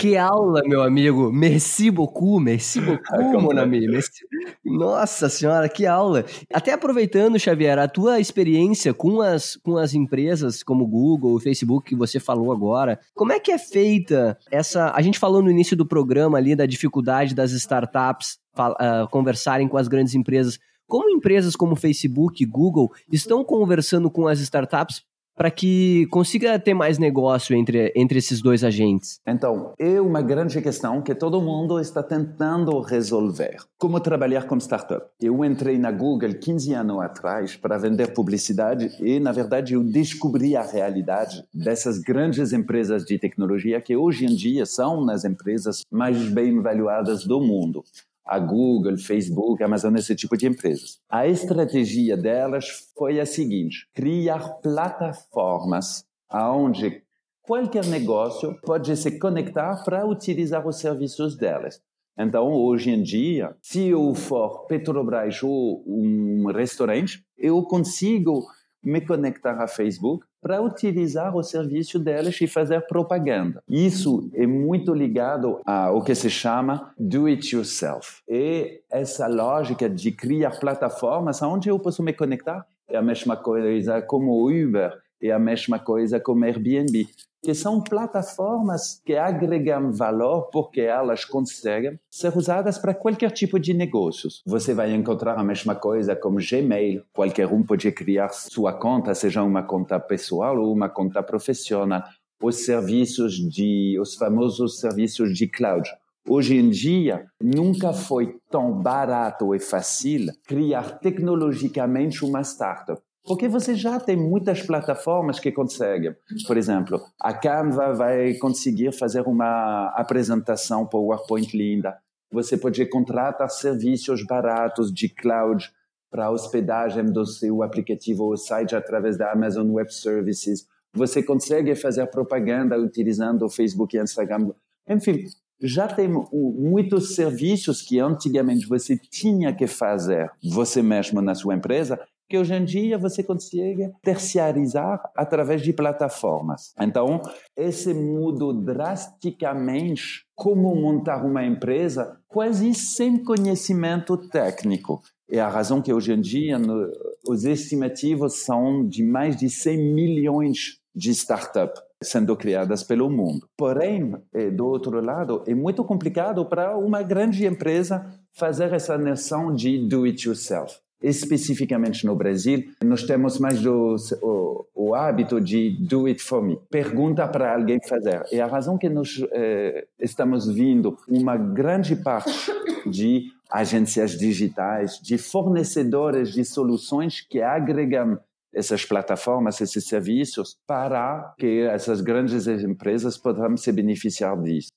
que 0.00 0.16
aula, 0.16 0.62
meu 0.64 0.82
amigo. 0.82 1.32
Merci 1.32 1.90
beaucoup, 1.90 2.40
merci 2.40 2.80
beaucoup, 2.82 3.40
mon 3.40 3.56
ami. 3.56 3.86
Merci... 3.86 4.26
Nossa 4.64 5.28
senhora, 5.28 5.68
que 5.68 5.86
aula. 5.86 6.24
Até 6.52 6.72
aproveitando, 6.72 7.38
Xavier, 7.38 7.78
a 7.78 7.88
tua 7.88 8.18
experiência 8.18 8.92
com 8.92 9.20
as, 9.20 9.56
com 9.56 9.76
as 9.76 9.94
empresas 9.94 10.62
como 10.62 10.86
Google, 10.86 11.38
Facebook, 11.38 11.90
que 11.90 11.96
você 11.96 12.18
falou 12.18 12.52
agora, 12.52 12.98
como 13.14 13.32
é 13.32 13.38
que 13.38 13.52
é 13.52 13.58
feita 13.58 14.36
essa... 14.50 14.92
A 14.94 15.00
gente 15.02 15.18
falou 15.18 15.42
no 15.42 15.50
início 15.50 15.76
do 15.76 15.86
programa 15.86 16.38
ali 16.38 16.56
da 16.56 16.66
dificuldade 16.66 17.34
das 17.34 17.52
startups 17.52 18.38
uh, 18.58 19.08
conversarem 19.10 19.68
com 19.68 19.76
as 19.76 19.88
grandes 19.88 20.14
empresas. 20.14 20.58
Como 20.92 21.08
empresas 21.08 21.56
como 21.56 21.74
Facebook 21.74 22.42
e 22.42 22.46
Google 22.46 22.92
estão 23.10 23.42
conversando 23.42 24.10
com 24.10 24.28
as 24.28 24.40
startups 24.40 25.00
para 25.34 25.50
que 25.50 26.04
consiga 26.10 26.58
ter 26.58 26.74
mais 26.74 26.98
negócio 26.98 27.56
entre, 27.56 27.90
entre 27.96 28.18
esses 28.18 28.42
dois 28.42 28.62
agentes? 28.62 29.18
Então, 29.26 29.72
é 29.78 29.98
uma 29.98 30.20
grande 30.20 30.60
questão 30.60 31.00
que 31.00 31.14
todo 31.14 31.40
mundo 31.40 31.80
está 31.80 32.02
tentando 32.02 32.78
resolver. 32.80 33.56
Como 33.78 33.98
trabalhar 34.00 34.46
com 34.46 34.58
startup? 34.58 35.06
Eu 35.18 35.42
entrei 35.42 35.78
na 35.78 35.90
Google 35.90 36.34
15 36.34 36.74
anos 36.74 37.00
atrás 37.00 37.56
para 37.56 37.78
vender 37.78 38.12
publicidade 38.12 38.94
e, 39.00 39.18
na 39.18 39.32
verdade, 39.32 39.72
eu 39.72 39.82
descobri 39.82 40.54
a 40.54 40.62
realidade 40.62 41.42
dessas 41.54 41.98
grandes 42.00 42.52
empresas 42.52 43.06
de 43.06 43.18
tecnologia 43.18 43.80
que 43.80 43.96
hoje 43.96 44.26
em 44.26 44.36
dia 44.36 44.66
são 44.66 45.08
as 45.08 45.24
empresas 45.24 45.86
mais 45.90 46.18
bem 46.28 46.58
avaliadas 46.58 47.24
do 47.24 47.40
mundo 47.40 47.82
a 48.24 48.38
Google, 48.38 48.96
Facebook, 48.96 49.62
Amazon, 49.62 49.94
esse 49.96 50.14
tipo 50.14 50.36
de 50.36 50.46
empresas. 50.46 51.00
A 51.08 51.26
estratégia 51.26 52.16
delas 52.16 52.90
foi 52.96 53.20
a 53.20 53.26
seguinte: 53.26 53.88
criar 53.94 54.60
plataformas 54.62 56.04
onde 56.32 57.02
qualquer 57.42 57.84
negócio 57.86 58.56
pode 58.62 58.96
se 58.96 59.18
conectar 59.18 59.82
para 59.84 60.06
utilizar 60.06 60.66
os 60.66 60.78
serviços 60.78 61.36
delas. 61.36 61.80
Então, 62.16 62.52
hoje 62.52 62.90
em 62.90 63.02
dia, 63.02 63.56
se 63.60 63.88
eu 63.88 64.14
for 64.14 64.66
Petrobras 64.66 65.42
ou 65.42 65.82
um 65.86 66.52
restaurante, 66.52 67.24
eu 67.38 67.62
consigo 67.62 68.44
me 68.82 69.00
conectar 69.00 69.60
a 69.62 69.68
Facebook 69.68 70.26
para 70.40 70.60
utilizar 70.60 71.36
o 71.36 71.42
serviço 71.42 71.98
delas 71.98 72.40
e 72.40 72.46
fazer 72.46 72.80
propaganda. 72.86 73.62
Isso 73.68 74.28
é 74.34 74.46
muito 74.46 74.92
ligado 74.92 75.60
ao 75.64 76.02
que 76.02 76.14
se 76.14 76.28
chama 76.28 76.92
do 76.98 77.26
it 77.26 77.54
yourself. 77.54 78.22
E 78.28 78.80
essa 78.90 79.28
lógica 79.28 79.88
de 79.88 80.10
criar 80.10 80.58
plataformas 80.58 81.40
onde 81.42 81.68
eu 81.68 81.78
posso 81.78 82.02
me 82.02 82.12
conectar 82.12 82.66
é 82.88 82.96
a 82.96 83.02
mesma 83.02 83.36
coisa 83.36 84.02
como 84.02 84.32
o 84.32 84.48
Uber, 84.48 84.92
é 85.22 85.30
a 85.30 85.38
mesma 85.38 85.78
coisa 85.78 86.18
como 86.18 86.44
Airbnb 86.44 87.06
que 87.42 87.54
são 87.54 87.80
plataformas 87.80 89.02
que 89.04 89.16
agregam 89.16 89.92
valor 89.92 90.48
porque 90.52 90.80
elas 90.80 91.24
conseguem 91.24 91.98
ser 92.08 92.36
usadas 92.36 92.78
para 92.78 92.94
qualquer 92.94 93.32
tipo 93.32 93.58
de 93.58 93.74
negócios. 93.74 94.42
Você 94.46 94.72
vai 94.72 94.94
encontrar 94.94 95.36
a 95.36 95.42
mesma 95.42 95.74
coisa 95.74 96.14
como 96.14 96.38
Gmail. 96.38 97.02
Qualquer 97.12 97.48
um 97.48 97.64
pode 97.64 97.90
criar 97.90 98.28
sua 98.28 98.72
conta, 98.72 99.14
seja 99.14 99.42
uma 99.42 99.64
conta 99.64 99.98
pessoal 99.98 100.56
ou 100.58 100.72
uma 100.72 100.88
conta 100.88 101.22
profissional. 101.22 102.02
Os 102.40 102.64
serviços 102.64 103.34
de, 103.34 103.98
os 104.00 104.14
famosos 104.14 104.78
serviços 104.78 105.36
de 105.36 105.48
cloud. 105.48 105.88
Hoje 106.28 106.56
em 106.56 106.70
dia, 106.70 107.26
nunca 107.42 107.92
foi 107.92 108.36
tão 108.48 108.80
barato 108.80 109.52
e 109.54 109.58
fácil 109.58 110.26
criar 110.46 110.98
tecnologicamente 111.00 112.24
uma 112.24 112.42
startup. 112.42 113.02
Porque 113.24 113.46
você 113.48 113.74
já 113.74 114.00
tem 114.00 114.16
muitas 114.16 114.62
plataformas 114.62 115.38
que 115.38 115.52
conseguem. 115.52 116.14
Por 116.46 116.56
exemplo, 116.56 117.00
a 117.20 117.32
Canva 117.32 117.94
vai 117.94 118.34
conseguir 118.34 118.92
fazer 118.92 119.22
uma 119.22 119.92
apresentação 119.96 120.86
PowerPoint 120.86 121.56
linda. 121.56 121.96
Você 122.32 122.56
pode 122.56 122.84
contratar 122.86 123.48
serviços 123.50 124.24
baratos 124.26 124.92
de 124.92 125.08
cloud 125.08 125.70
para 126.10 126.30
hospedagem 126.30 127.06
do 127.06 127.24
seu 127.24 127.62
aplicativo 127.62 128.24
ou 128.24 128.36
site 128.36 128.74
através 128.74 129.16
da 129.16 129.32
Amazon 129.32 129.70
Web 129.70 129.94
Services. 129.94 130.66
Você 130.94 131.22
consegue 131.22 131.74
fazer 131.74 132.06
propaganda 132.06 132.78
utilizando 132.78 133.44
o 133.46 133.50
Facebook 133.50 133.96
e 133.96 134.00
Instagram. 134.00 134.52
Enfim, 134.88 135.24
já 135.62 135.86
tem 135.86 136.08
muitos 136.32 137.14
serviços 137.14 137.80
que 137.80 138.00
antigamente 138.00 138.66
você 138.66 138.98
tinha 138.98 139.54
que 139.54 139.66
fazer 139.66 140.30
você 140.42 140.82
mesmo 140.82 141.22
na 141.22 141.34
sua 141.34 141.54
empresa 141.54 141.98
que 142.28 142.38
hoje 142.38 142.54
em 142.54 142.64
dia 142.64 142.98
você 142.98 143.22
consegue 143.22 143.90
terciarizar 144.02 145.02
através 145.16 145.62
de 145.62 145.72
plataformas. 145.72 146.72
Então, 146.80 147.20
esse 147.56 147.92
muda 147.92 148.52
drasticamente 148.54 150.24
como 150.34 150.74
montar 150.74 151.24
uma 151.24 151.44
empresa 151.44 152.18
quase 152.26 152.74
sem 152.74 153.22
conhecimento 153.22 154.16
técnico. 154.16 155.02
É 155.30 155.40
a 155.40 155.48
razão 155.48 155.80
que 155.80 155.92
hoje 155.92 156.12
em 156.12 156.20
dia 156.20 156.58
no, 156.58 156.90
os 157.28 157.44
estimativos 157.44 158.42
são 158.44 158.86
de 158.86 159.04
mais 159.04 159.36
de 159.36 159.48
100 159.48 159.94
milhões 159.94 160.78
de 160.94 161.10
startups 161.10 161.80
sendo 162.02 162.36
criadas 162.36 162.82
pelo 162.82 163.08
mundo. 163.08 163.46
Porém, 163.56 164.12
eh, 164.34 164.50
do 164.50 164.66
outro 164.66 165.00
lado, 165.00 165.42
é 165.46 165.54
muito 165.54 165.84
complicado 165.84 166.44
para 166.44 166.76
uma 166.76 167.02
grande 167.02 167.46
empresa 167.46 168.04
fazer 168.32 168.72
essa 168.72 168.98
noção 168.98 169.54
de 169.54 169.86
do 169.86 170.04
it 170.04 170.26
yourself 170.26 170.74
especificamente 171.02 172.06
no 172.06 172.14
Brasil, 172.14 172.64
nós 172.84 173.02
temos 173.02 173.38
mais 173.38 173.60
do, 173.60 173.96
o, 174.22 174.66
o, 174.74 174.94
hábito 174.94 175.40
de 175.40 175.70
do 175.80 176.06
it 176.06 176.22
for 176.22 176.42
me. 176.42 176.58
Pergunta 176.70 177.26
para 177.26 177.54
alguém 177.54 177.80
fazer. 177.86 178.22
E 178.30 178.40
a 178.40 178.46
razão 178.46 178.78
que 178.78 178.88
nós 178.88 179.22
eh, 179.32 179.86
estamos 179.98 180.46
vendo 180.46 180.96
uma 181.08 181.36
grande 181.36 181.96
parte 181.96 182.52
de 182.86 183.26
agências 183.50 184.12
digitais, 184.12 184.98
de 185.02 185.18
fornecedores 185.18 186.32
de 186.32 186.44
soluções 186.44 187.20
que 187.20 187.42
agregam 187.42 188.18
essas 188.54 188.84
plataformas, 188.84 189.60
esses 189.60 189.86
serviços, 189.86 190.56
para 190.66 191.34
que 191.38 191.62
essas 191.62 192.00
grandes 192.00 192.46
empresas 192.46 193.16
possam 193.16 193.56
se 193.56 193.72
beneficiar 193.72 194.40
disso. 194.42 194.70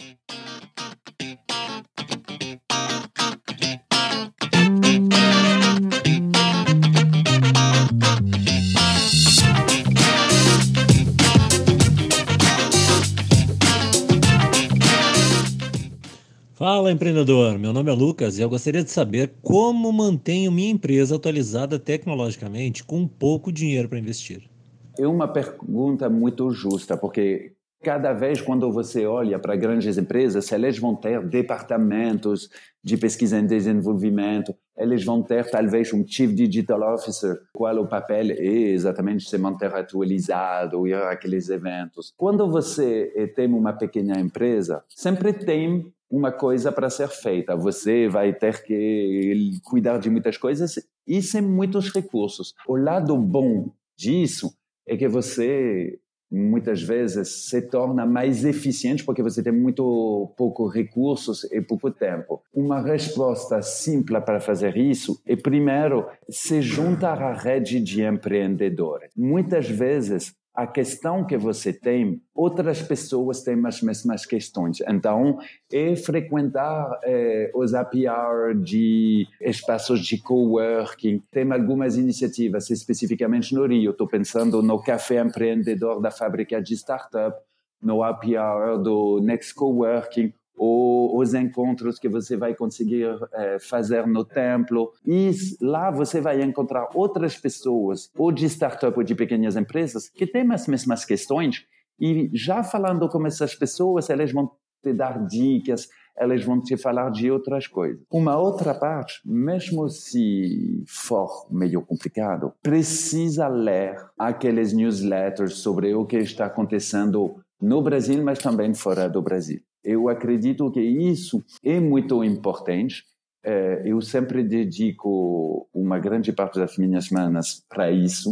Fala 16.56 16.89
empreendedor, 16.89 17.60
meu 17.60 17.74
nome 17.74 17.91
é 17.91 17.94
Lucas 17.94 18.38
e 18.38 18.41
eu 18.41 18.48
gostaria 18.48 18.82
de 18.82 18.89
saber 18.89 19.34
como 19.41 19.91
mantenho 19.91 20.50
minha 20.54 20.72
empresa 20.72 21.18
atualizada 21.18 21.78
tecnologicamente 21.78 22.82
com 22.82 23.06
pouco 23.06 23.52
dinheiro 23.52 23.89
para 23.89 24.00
investir. 24.00 24.50
É 24.98 25.06
uma 25.06 25.28
pergunta 25.28 26.10
muito 26.10 26.50
justa, 26.52 26.96
porque 26.96 27.52
cada 27.84 28.13
vez 28.13 28.39
quando 28.39 28.72
você 28.72 29.06
olha 29.06 29.38
para 29.38 29.58
grandes 29.58 29.98
empresas, 29.98 30.50
elas 30.50 30.78
vão 30.80 30.96
ter 30.96 31.22
departamentos 31.28 32.50
de 32.82 32.96
pesquisa 32.96 33.38
e 33.39 33.41
desenvolvimento, 33.41 34.56
eles 34.78 35.04
vão 35.04 35.22
ter 35.22 35.50
talvez 35.50 35.91
um 35.91 36.08
Chief 36.08 36.32
Digital 36.32 36.94
Officer, 36.94 37.38
qual 37.54 37.76
o 37.80 37.88
papel 37.88 38.32
é 38.32 38.72
exatamente 38.72 39.30
se 39.30 39.38
manter 39.38 39.76
atualizado, 39.76 40.88
ir 40.88 40.96
àqueles 40.96 41.50
eventos. 41.50 42.13
Quando 42.15 42.50
você 42.50 43.34
tem 43.36 43.48
uma 43.48 43.74
pequena 43.74 44.18
empresa, 44.22 44.84
sempre 44.88 45.34
tem 45.34 45.94
uma 46.10 46.32
coisa 46.32 46.72
para 46.72 46.89
ser 46.89 47.10
feita. 47.10 47.56
Você 47.56 48.08
vai 48.08 48.34
ter 48.34 48.63
que 48.63 49.60
cuidar 49.63 49.98
de 49.98 50.10
muitas 50.10 50.38
coisas 50.38 50.76
e 51.08 51.22
sem 51.22 51.41
muitos 51.41 51.91
recursos. 51.91 52.54
O 52.68 52.76
lado 52.76 53.18
bom 53.18 53.72
disso 53.98 54.54
é 54.88 54.96
que 54.96 55.08
você 55.08 56.00
muitas 56.32 56.82
vezes 56.82 57.48
se 57.48 57.62
torna 57.62 58.06
mais 58.06 58.44
eficiente 58.44 59.04
porque 59.04 59.22
você 59.22 59.44
tem 59.44 59.54
muito 59.54 60.34
pouco 60.36 60.68
recursos 60.68 61.44
e 61.52 61.62
pouco 61.62 61.91
tempo. 61.91 62.41
Uma 62.54 62.82
resposta 62.82 63.62
simples 63.62 64.24
para 64.24 64.39
fazer 64.39 64.76
isso 64.76 65.22
é 65.26 65.36
primeiro 65.36 66.08
se 66.30 66.62
juntar 66.62 67.22
à 67.22 67.34
rede 67.34 67.80
de 67.80 68.04
empreendedores. 68.04 69.12
Muitas 69.15 69.70
vezes 69.70 70.36
a 70.56 70.65
questão 70.65 71.26
que 71.26 71.38
você 71.38 71.74
tem, 71.74 72.22
outras 72.34 72.82
pessoas 72.82 73.44
têm 73.44 73.62
as 73.65 73.82
mesmas 73.82 74.26
questões. 74.26 74.78
Então, 74.88 75.38
é 75.72 75.96
frequentar 75.96 77.00
é, 77.04 77.52
os 77.54 77.74
APR 77.74 78.56
de 78.63 79.28
espaços 79.41 80.00
de 80.00 80.18
coworking. 80.22 81.22
Tem 81.30 81.52
algumas 81.52 81.98
iniciativas, 81.98 82.70
especificamente 82.70 83.54
no 83.54 83.65
Rio. 83.65 83.91
Estou 83.91 84.08
pensando 84.08 84.62
no 84.62 84.82
Café 84.82 85.20
Empreendedor 85.20 86.02
da 86.02 86.10
Fábrica 86.10 86.62
de 86.62 86.74
Startup. 86.74 87.36
no 87.82 88.02
happy 88.02 88.36
hour 88.36 88.82
do 88.82 89.20
Next 89.22 89.54
Coworking, 89.54 90.34
ou 90.58 91.20
os 91.20 91.34
encontros 91.34 92.00
que 92.00 92.10
você 92.10 92.36
vai 92.38 92.56
conseguir 92.56 93.08
é, 93.34 93.60
fazer 93.60 94.08
no 94.08 94.24
templo. 94.24 94.91
E 95.06 95.32
lá 95.62 95.91
você 95.91 96.22
vai 96.22 96.41
encontrar 96.41 96.89
outras 96.94 97.38
pessoas, 97.38 98.10
ou 98.18 98.32
de 98.32 98.46
startup 98.46 98.98
ou 98.98 99.04
de 99.04 99.15
pequenas 99.15 99.56
empresas, 99.56 100.10
que 100.10 100.28
têm 100.28 100.52
as 100.52 100.68
mesmas 100.68 101.06
questões. 101.06 101.65
E 102.00 102.30
já 102.34 102.63
falando 102.63 103.08
com 103.10 103.26
essas 103.26 103.56
pessoas, 103.56 104.10
elas 104.10 104.32
vão 104.32 104.52
te 104.84 104.94
dar 104.94 105.26
dicas, 105.26 105.88
elas 106.15 106.44
vão 106.44 106.62
te 106.62 106.78
falar 106.78 107.10
de 107.10 107.30
outras 107.30 107.68
coisas. 107.68 108.02
Uma 108.12 108.38
outra 108.38 108.74
parte, 108.74 109.20
mesmo 109.26 109.89
se 109.89 110.84
for 110.88 111.48
meio 111.52 111.82
complicado, 111.82 112.54
precisa 112.62 113.48
ler 113.48 113.98
aqueles 114.18 114.72
newsletters 114.72 115.56
sobre 115.56 115.94
o 115.94 116.06
que 116.06 116.18
está 116.18 116.46
acontecendo 116.46 117.36
no 117.62 117.82
Brasil, 117.82 118.24
mas 118.24 118.39
também 118.39 118.74
fora 118.74 119.10
do 119.10 119.22
Brasil. 119.22 119.62
Eu 119.86 120.10
acredito 120.10 120.69
que 120.71 120.82
isso 120.82 121.43
é 121.63 121.80
muito 121.80 122.24
importante. 122.24 123.04
É, 123.43 123.84
eu 123.86 124.02
sempre 124.02 124.43
dedico 124.43 125.69
uma 125.74 126.00
grande 126.00 126.34
parte 126.34 126.60
das 126.60 126.78
minhas 126.78 127.06
semanas 127.06 127.63
para 127.69 127.91
isso, 127.91 128.32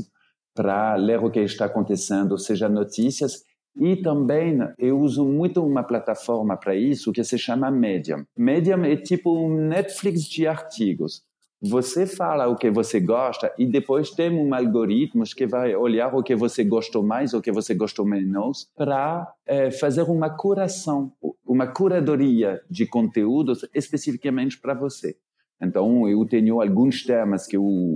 para 0.55 0.95
ler 0.95 1.19
o 1.19 1.29
que 1.29 1.39
está 1.39 1.65
acontecendo, 1.65 2.37
seja 2.37 2.67
notícias 2.67 3.43
e 3.75 3.95
também 3.95 4.59
eu 4.77 4.99
uso 4.99 5.25
muito 5.25 5.65
uma 5.65 5.83
plataforma 5.83 6.55
para 6.57 6.75
isso 6.75 7.11
que 7.11 7.23
se 7.23 7.37
chama 7.37 7.71
Medium. 7.71 8.23
Medium 8.37 8.83
é 8.83 8.95
tipo 8.95 9.35
um 9.35 9.67
Netflix 9.67 10.23
de 10.23 10.45
artigos. 10.45 11.23
Você 11.65 12.05
fala 12.05 12.49
o 12.49 12.57
que 12.57 12.69
você 12.69 12.99
gosta 12.99 13.53
e 13.57 13.65
depois 13.65 14.09
tem 14.09 14.29
um 14.29 14.53
algoritmo 14.53 15.23
que 15.23 15.47
vai 15.47 15.73
olhar 15.73 16.13
o 16.13 16.21
que 16.21 16.35
você 16.35 16.61
gostou 16.61 17.01
mais, 17.01 17.33
o 17.33 17.41
que 17.41 17.53
você 17.53 17.73
gostou 17.73 18.05
menos, 18.05 18.69
para 18.75 19.33
é, 19.45 19.71
fazer 19.71 20.01
uma 20.01 20.29
curação, 20.29 21.13
uma 21.47 21.65
curadoria 21.65 22.61
de 22.69 22.85
conteúdos 22.85 23.65
especificamente 23.73 24.59
para 24.59 24.73
você. 24.73 25.15
Então, 25.61 26.05
eu 26.09 26.25
tenho 26.25 26.61
alguns 26.61 27.05
temas 27.05 27.47
que 27.47 27.55
eu, 27.55 27.95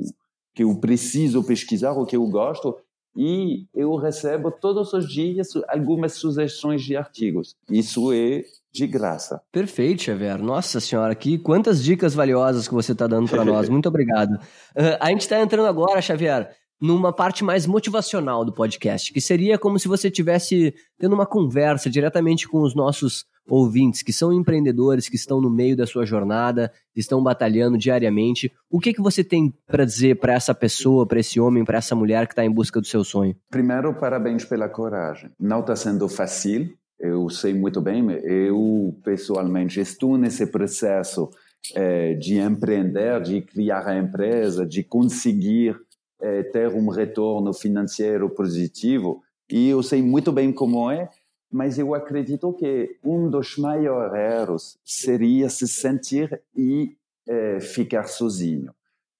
que 0.56 0.64
eu 0.64 0.74
preciso 0.80 1.44
pesquisar, 1.44 1.92
o 1.92 2.06
que 2.06 2.16
eu 2.16 2.26
gosto, 2.26 2.74
e 3.18 3.66
eu 3.74 3.96
recebo 3.96 4.52
todos 4.52 4.94
os 4.94 5.12
dias 5.12 5.48
algumas 5.68 6.14
sugestões 6.14 6.84
de 6.84 6.96
artigos. 6.96 7.56
Isso 7.68 8.14
é 8.14 8.44
de 8.72 8.86
graça. 8.86 9.42
Perfeito, 9.52 10.04
Xavier. 10.04 10.38
Nossa 10.38 10.80
senhora, 10.80 11.16
que 11.16 11.40
quantas 11.40 11.84
dicas 11.84 12.14
valiosas 12.14 12.68
que 12.68 12.74
você 12.76 12.92
está 12.92 13.08
dando 13.08 13.28
para 13.28 13.44
nós. 13.44 13.68
Muito 13.70 13.90
obrigado. 13.90 14.34
Uh, 14.34 14.98
a 15.00 15.10
gente 15.10 15.22
está 15.22 15.42
entrando 15.42 15.66
agora, 15.66 16.00
Xavier, 16.00 16.52
numa 16.80 17.12
parte 17.12 17.44
mais 17.44 17.66
motivacional 17.66 18.46
do 18.46 18.54
podcast, 18.54 19.12
que 19.12 19.20
seria 19.20 19.58
como 19.58 19.80
se 19.80 19.88
você 19.88 20.10
estivesse 20.10 20.76
tendo 21.00 21.14
uma 21.14 21.26
conversa 21.26 21.90
diretamente 21.90 22.48
com 22.48 22.62
os 22.62 22.76
nossos 22.76 23.26
ouvintes, 23.48 24.02
que 24.02 24.14
são 24.14 24.34
empreendedores, 24.34 25.10
que 25.10 25.16
estão 25.16 25.40
no 25.40 25.50
meio 25.50 25.76
da 25.76 25.88
sua 25.88 26.06
jornada, 26.06 26.72
estão 26.96 27.22
batalhando 27.22 27.78
diariamente. 27.78 28.52
O 28.70 28.80
que, 28.80 28.94
que 28.94 29.02
você 29.02 29.24
tem 29.24 29.54
para 29.66 29.86
dizer 29.86 30.20
para 30.20 30.34
essa 30.34 30.54
pessoa, 30.54 31.06
para 31.06 31.20
esse 31.20 31.40
homem, 31.40 31.64
para 31.64 31.78
essa 31.78 31.96
mulher 31.96 32.28
que 32.28 32.34
está 32.34 32.46
em 32.46 32.52
busca 32.52 32.82
do 32.82 32.88
seu 32.88 33.04
sonho? 33.04 33.36
Primeiro, 33.50 33.94
parabéns 33.94 34.46
pela 34.46 34.68
coragem. 34.68 35.32
Não 35.40 35.62
está 35.62 35.76
sendo 35.76 36.08
fácil, 36.10 36.70
eu 37.00 37.30
sei 37.30 37.54
muito 37.54 37.80
bem, 37.80 38.10
eu 38.24 38.96
pessoalmente 39.04 39.80
estou 39.80 40.18
nesse 40.18 40.48
processo 40.48 41.30
é, 41.76 42.14
de 42.16 42.38
empreender, 42.38 43.22
de 43.22 43.42
criar 43.42 43.88
a 43.88 43.98
empresa, 43.98 44.66
de 44.66 44.84
conseguir 44.84 45.78
é, 46.20 46.44
ter 46.44 46.70
um 46.70 46.90
retorno 46.90 47.54
financeiro 47.54 48.30
positivo, 48.30 49.22
e 49.50 49.70
eu 49.70 49.82
sei 49.82 50.02
muito 50.02 50.32
bem 50.32 50.52
como 50.52 50.90
é, 50.90 51.10
mas 51.52 51.78
eu 51.78 51.94
acredito 51.94 52.54
que 52.54 52.98
um 53.04 53.30
dos 53.30 53.58
maiores 53.58 54.14
erros 54.14 54.80
seria 54.84 55.50
se 55.50 55.68
sentir 55.68 56.42
e 56.56 56.96
é, 57.28 57.60
ficar 57.60 58.08
sozinho. 58.08 58.74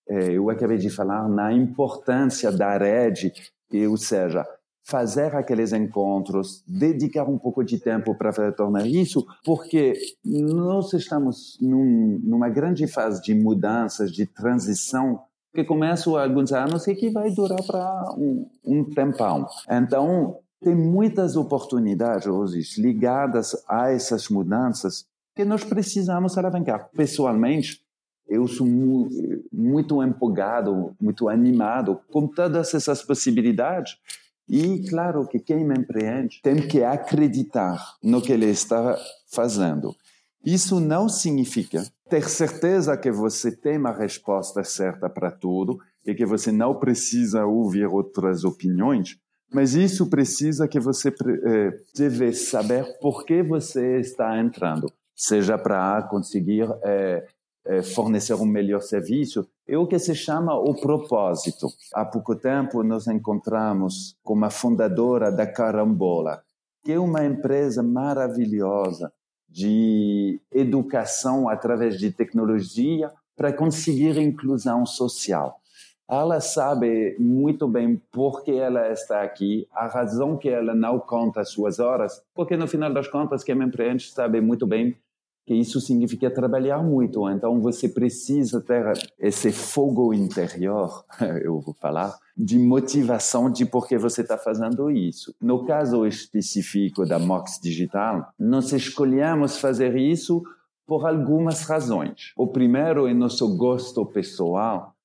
É, 0.08 0.32
eu 0.32 0.50
acabei 0.50 0.78
de 0.78 0.90
falar 0.90 1.28
na 1.28 1.52
importância 1.52 2.52
da 2.52 2.78
rede, 2.78 3.34
ou 3.90 3.98
seja, 3.98 4.46
fazer 4.88 5.36
aqueles 5.36 5.74
encontros, 5.74 6.64
dedicar 6.66 7.26
um 7.26 7.38
pouco 7.38 7.62
de 7.62 7.78
tempo 7.78 8.16
para 8.16 8.54
tornar 8.54 8.88
isso, 8.88 9.26
porque 9.44 9.94
nós 10.24 10.94
estamos 10.94 11.58
num, 11.60 12.22
numa 12.24 12.48
grande 12.48 12.88
fase 12.88 13.22
de 13.22 13.36
mudanças, 13.36 14.14
de 14.14 14.26
transição, 14.26 15.20
que 15.54 15.66
começa 15.66 16.10
há 16.18 16.24
alguns 16.24 16.54
anos 16.54 16.88
e 16.88 16.96
que 16.96 17.10
vai 17.10 17.32
durar 17.32 17.62
para 17.66 18.16
um, 18.18 18.50
um 18.64 18.84
tempão. 18.86 19.46
Então, 19.70 20.40
tem 20.62 20.76
muitas 20.76 21.36
oportunidades 21.36 22.28
hoje 22.28 22.62
ligadas 22.82 23.56
a 23.68 23.92
essas 23.92 24.30
mudanças 24.30 25.06
que 25.36 25.46
nós 25.46 25.64
precisamos 25.64 26.38
alavancar. 26.38 26.90
Pessoalmente, 26.96 27.82
eu 28.28 28.48
sou 28.48 28.68
muito 29.52 30.04
empolgado, 30.04 30.96
muito 31.00 31.30
animado 31.30 32.02
com 32.12 32.28
todas 32.28 32.74
essas 32.74 33.02
possibilidades. 33.02 33.98
E 34.50 34.80
claro 34.90 35.28
que 35.28 35.40
quem 35.40 35.64
empreende 35.64 36.40
tem 36.42 36.68
que 36.68 36.84
acreditar 36.84 37.96
no 38.02 38.22
que 38.22 38.32
ele 38.32 38.48
está 38.48 38.98
fazendo. 39.32 39.96
Isso 40.44 40.80
não 40.80 41.10
significa 41.10 41.86
ter 42.10 42.28
certeza 42.30 42.98
que 42.98 43.12
você 43.12 43.52
tem 43.52 43.78
a 43.86 43.92
resposta 43.92 44.64
certa 44.64 45.10
para 45.10 45.30
tudo 45.30 45.78
e 46.06 46.16
que 46.16 46.26
você 46.26 46.52
não 46.52 46.76
precisa 46.76 47.46
ouvir 47.46 47.86
outras 47.86 48.46
opiniões, 48.46 49.18
mas 49.54 49.76
isso 49.76 50.10
precisa 50.10 50.68
que 50.68 50.80
você 50.80 51.10
eh, 51.10 51.80
deve 51.96 52.34
saber 52.34 52.86
por 53.00 53.26
que 53.26 53.42
você 53.42 54.00
está 54.00 54.40
entrando, 54.40 54.92
seja 55.16 55.58
para 55.58 56.04
conseguir 56.04 56.68
eh, 56.84 57.26
eh, 57.66 57.82
fornecer 57.82 58.34
um 58.34 58.46
melhor 58.46 58.82
serviço, 58.82 59.48
é 59.68 59.78
o 59.78 59.88
que 59.88 59.98
se 60.00 60.14
chama 60.14 60.54
o 60.54 60.76
propósito. 60.76 61.68
Há 61.94 62.06
pouco 62.06 62.36
tempo 62.36 62.84
nos 62.84 63.08
encontramos 63.08 64.18
com 64.24 64.44
a 64.44 64.50
fundadora 64.50 65.32
da 65.32 65.48
Carambola, 65.48 66.42
que 66.84 66.92
é 66.92 67.00
uma 67.00 67.26
empresa 67.26 67.82
maravilhosa 67.82 69.12
de 69.50 70.42
educação 70.52 71.48
através 71.48 71.98
de 71.98 72.12
tecnologia 72.12 73.12
para 73.36 73.54
conseguir 73.54 74.18
inclusão 74.18 74.86
social 74.86 75.62
ela 76.10 76.40
sabe 76.40 77.16
muito 77.20 77.68
bem 77.68 78.02
por 78.12 78.44
que 78.44 78.52
ela 78.52 78.92
está 78.92 79.22
aqui, 79.22 79.68
a 79.74 79.88
razão 79.88 80.38
que 80.38 80.50
ela 80.50 80.74
não 80.74 81.00
conta 81.00 81.42
as 81.42 81.50
suas 81.50 81.80
horas, 81.80 82.22
porque 82.34 82.56
no 82.56 82.68
final 82.68 82.94
das 82.94 83.08
contas 83.08 83.44
quem 83.44 83.62
empreende 83.62 84.10
sabe 84.10 84.40
muito 84.40 84.66
bem 84.66 84.96
que 85.48 85.54
isso 85.54 85.80
significa 85.80 86.30
trabalhar 86.30 86.84
muito. 86.84 87.28
Então 87.30 87.62
você 87.62 87.88
precisa 87.88 88.60
ter 88.60 88.92
esse 89.18 89.50
fogo 89.54 90.14
interior, 90.14 91.06
eu 91.42 91.62
vou 91.62 91.74
falar, 91.74 92.14
de 92.36 92.60
motivação 92.60 93.50
de 93.50 93.66
por 93.66 93.88
que 93.88 93.98
você 93.98 94.22
está 94.22 94.38
fazendo 94.38 94.92
isso. 94.92 95.34
No 95.42 95.66
caso 95.66 96.06
específico 96.06 97.06
da 97.06 97.18
Mox 97.18 97.60
Digital, 97.64 98.28
nós 98.38 98.74
escolhemos 98.74 99.58
fazer 99.58 99.96
isso 99.96 100.44
por 100.86 101.08
algumas 101.08 101.64
razões. 101.64 102.34
O 102.36 102.48
primeiro 102.48 103.08
é 103.08 103.14
nosso 103.14 103.58
gosto 103.58 104.06
pessoal 104.06 104.97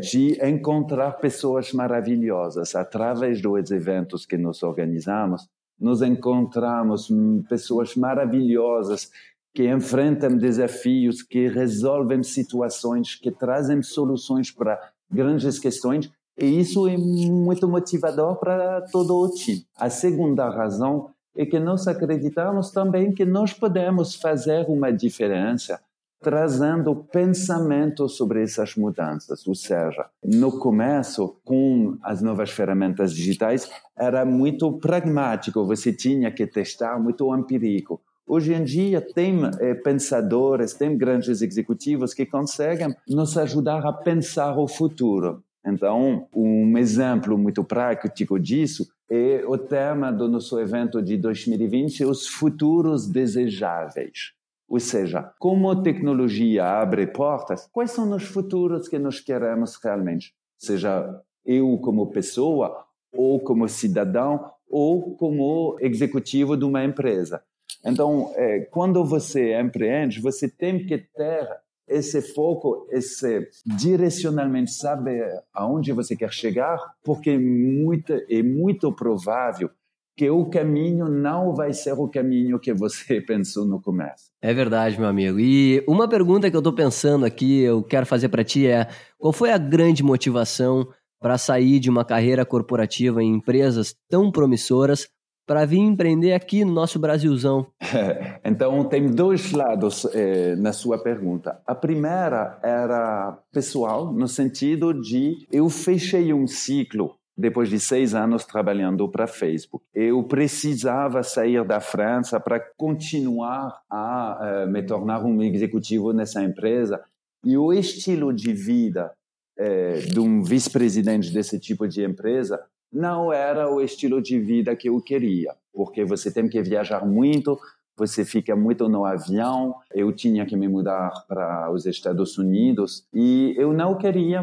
de 0.00 0.38
encontrar 0.46 1.12
pessoas 1.12 1.72
maravilhosas. 1.72 2.74
Através 2.74 3.40
dos 3.40 3.70
eventos 3.70 4.24
que 4.24 4.36
nós 4.36 4.62
organizamos, 4.62 5.48
nos 5.78 6.02
encontramos 6.02 7.08
pessoas 7.48 7.96
maravilhosas 7.96 9.10
que 9.54 9.68
enfrentam 9.68 10.36
desafios, 10.36 11.22
que 11.22 11.48
resolvem 11.48 12.22
situações, 12.22 13.16
que 13.16 13.30
trazem 13.30 13.82
soluções 13.82 14.50
para 14.50 14.78
grandes 15.10 15.58
questões, 15.58 16.10
e 16.38 16.60
isso 16.60 16.86
é 16.86 16.96
muito 16.96 17.66
motivador 17.66 18.36
para 18.36 18.82
todo 18.92 19.16
o 19.16 19.28
time. 19.30 19.64
A 19.76 19.90
segunda 19.90 20.48
razão 20.48 21.10
é 21.36 21.44
que 21.44 21.58
nós 21.58 21.88
acreditamos 21.88 22.70
também 22.70 23.12
que 23.12 23.24
nós 23.24 23.52
podemos 23.52 24.14
fazer 24.14 24.66
uma 24.68 24.92
diferença 24.92 25.80
trazendo 26.20 26.94
pensamento 26.94 28.08
sobre 28.08 28.42
essas 28.42 28.74
mudanças. 28.74 29.46
Ou 29.46 29.54
seja, 29.54 30.06
no 30.24 30.58
começo, 30.58 31.36
com 31.44 31.96
as 32.02 32.20
novas 32.20 32.50
ferramentas 32.50 33.12
digitais, 33.12 33.70
era 33.96 34.24
muito 34.24 34.72
pragmático, 34.78 35.64
você 35.64 35.92
tinha 35.92 36.30
que 36.30 36.46
testar, 36.46 36.98
muito 36.98 37.34
empírico. 37.34 38.00
Hoje 38.26 38.52
em 38.52 38.62
dia, 38.62 39.00
tem 39.00 39.40
eh, 39.58 39.74
pensadores, 39.74 40.74
tem 40.74 40.98
grandes 40.98 41.40
executivos 41.40 42.12
que 42.12 42.26
conseguem 42.26 42.94
nos 43.08 43.38
ajudar 43.38 43.86
a 43.86 43.92
pensar 43.92 44.58
o 44.58 44.68
futuro. 44.68 45.42
Então, 45.66 46.26
um 46.34 46.76
exemplo 46.76 47.38
muito 47.38 47.64
prático 47.64 48.38
disso 48.38 48.86
é 49.10 49.42
o 49.46 49.56
tema 49.56 50.12
do 50.12 50.28
nosso 50.28 50.58
evento 50.60 51.02
de 51.02 51.16
2020, 51.16 52.04
os 52.04 52.26
futuros 52.26 53.06
desejáveis. 53.06 54.32
Ou 54.68 54.78
seja, 54.78 55.32
como 55.38 55.70
a 55.70 55.82
tecnologia 55.82 56.64
abre 56.64 57.06
portas, 57.06 57.68
quais 57.72 57.90
são 57.90 58.14
os 58.14 58.24
futuros 58.24 58.86
que 58.86 58.98
nós 58.98 59.18
queremos 59.18 59.76
realmente? 59.82 60.34
Seja 60.58 61.22
eu 61.44 61.78
como 61.78 62.10
pessoa, 62.10 62.84
ou 63.10 63.40
como 63.40 63.66
cidadão, 63.68 64.50
ou 64.68 65.16
como 65.16 65.78
executivo 65.80 66.56
de 66.56 66.64
uma 66.64 66.84
empresa. 66.84 67.42
Então, 67.82 68.30
é, 68.34 68.60
quando 68.70 69.02
você 69.04 69.58
empreende, 69.58 70.20
você 70.20 70.48
tem 70.48 70.84
que 70.84 70.98
ter 70.98 71.48
esse 71.88 72.20
foco, 72.20 72.86
esse 72.90 73.48
direcionalmente 73.64 74.72
saber 74.72 75.42
aonde 75.54 75.92
você 75.92 76.14
quer 76.14 76.30
chegar, 76.30 76.78
porque 77.02 77.38
muito, 77.38 78.12
é 78.12 78.42
muito 78.42 78.92
provável 78.92 79.70
que 80.18 80.28
o 80.28 80.46
caminho 80.46 81.08
não 81.08 81.54
vai 81.54 81.72
ser 81.72 81.92
o 81.92 82.08
caminho 82.08 82.58
que 82.58 82.74
você 82.74 83.20
pensou 83.22 83.64
no 83.64 83.80
começo. 83.80 84.32
É 84.42 84.52
verdade, 84.52 84.98
meu 84.98 85.08
amigo. 85.08 85.38
E 85.38 85.84
uma 85.86 86.08
pergunta 86.08 86.50
que 86.50 86.56
eu 86.56 86.60
estou 86.60 86.72
pensando 86.72 87.24
aqui, 87.24 87.60
eu 87.60 87.84
quero 87.84 88.04
fazer 88.04 88.28
para 88.28 88.42
ti 88.42 88.66
é: 88.66 88.88
qual 89.16 89.32
foi 89.32 89.52
a 89.52 89.58
grande 89.58 90.02
motivação 90.02 90.88
para 91.20 91.38
sair 91.38 91.78
de 91.78 91.88
uma 91.88 92.04
carreira 92.04 92.44
corporativa 92.44 93.22
em 93.22 93.32
empresas 93.32 93.94
tão 94.10 94.32
promissoras 94.32 95.08
para 95.46 95.64
vir 95.64 95.78
empreender 95.78 96.32
aqui 96.32 96.64
no 96.64 96.72
nosso 96.72 96.98
Brasilzão? 96.98 97.68
então, 98.44 98.84
tem 98.84 99.06
dois 99.06 99.52
lados 99.52 100.04
eh, 100.12 100.56
na 100.56 100.72
sua 100.72 100.98
pergunta. 100.98 101.60
A 101.64 101.74
primeira 101.76 102.58
era 102.62 103.38
pessoal, 103.52 104.12
no 104.12 104.26
sentido 104.26 104.92
de 104.92 105.46
eu 105.50 105.70
fechei 105.70 106.34
um 106.34 106.46
ciclo 106.46 107.17
depois 107.38 107.70
de 107.70 107.78
seis 107.78 108.16
anos 108.16 108.44
trabalhando 108.44 109.08
para 109.08 109.28
Facebook. 109.28 109.84
Eu 109.94 110.24
precisava 110.24 111.22
sair 111.22 111.64
da 111.64 111.78
França 111.78 112.40
para 112.40 112.58
continuar 112.58 113.80
a 113.88 114.64
uh, 114.66 114.70
me 114.70 114.82
tornar 114.82 115.24
um 115.24 115.40
executivo 115.40 116.12
nessa 116.12 116.42
empresa. 116.42 117.00
E 117.44 117.56
o 117.56 117.72
estilo 117.72 118.32
de 118.32 118.52
vida 118.52 119.12
uh, 119.56 120.12
de 120.12 120.18
um 120.18 120.42
vice-presidente 120.42 121.32
desse 121.32 121.60
tipo 121.60 121.86
de 121.86 122.02
empresa 122.02 122.60
não 122.92 123.32
era 123.32 123.72
o 123.72 123.80
estilo 123.80 124.20
de 124.20 124.40
vida 124.40 124.74
que 124.74 124.88
eu 124.88 125.00
queria, 125.00 125.54
porque 125.72 126.04
você 126.04 126.32
tem 126.32 126.48
que 126.48 126.60
viajar 126.60 127.06
muito, 127.06 127.56
você 127.96 128.24
fica 128.24 128.56
muito 128.56 128.88
no 128.88 129.04
avião. 129.04 129.74
Eu 129.92 130.12
tinha 130.12 130.46
que 130.46 130.56
me 130.56 130.66
mudar 130.66 131.10
para 131.28 131.70
os 131.70 131.86
Estados 131.86 132.38
Unidos 132.38 133.04
e 133.12 133.54
eu 133.58 133.72
não 133.72 133.96
queria 133.96 134.42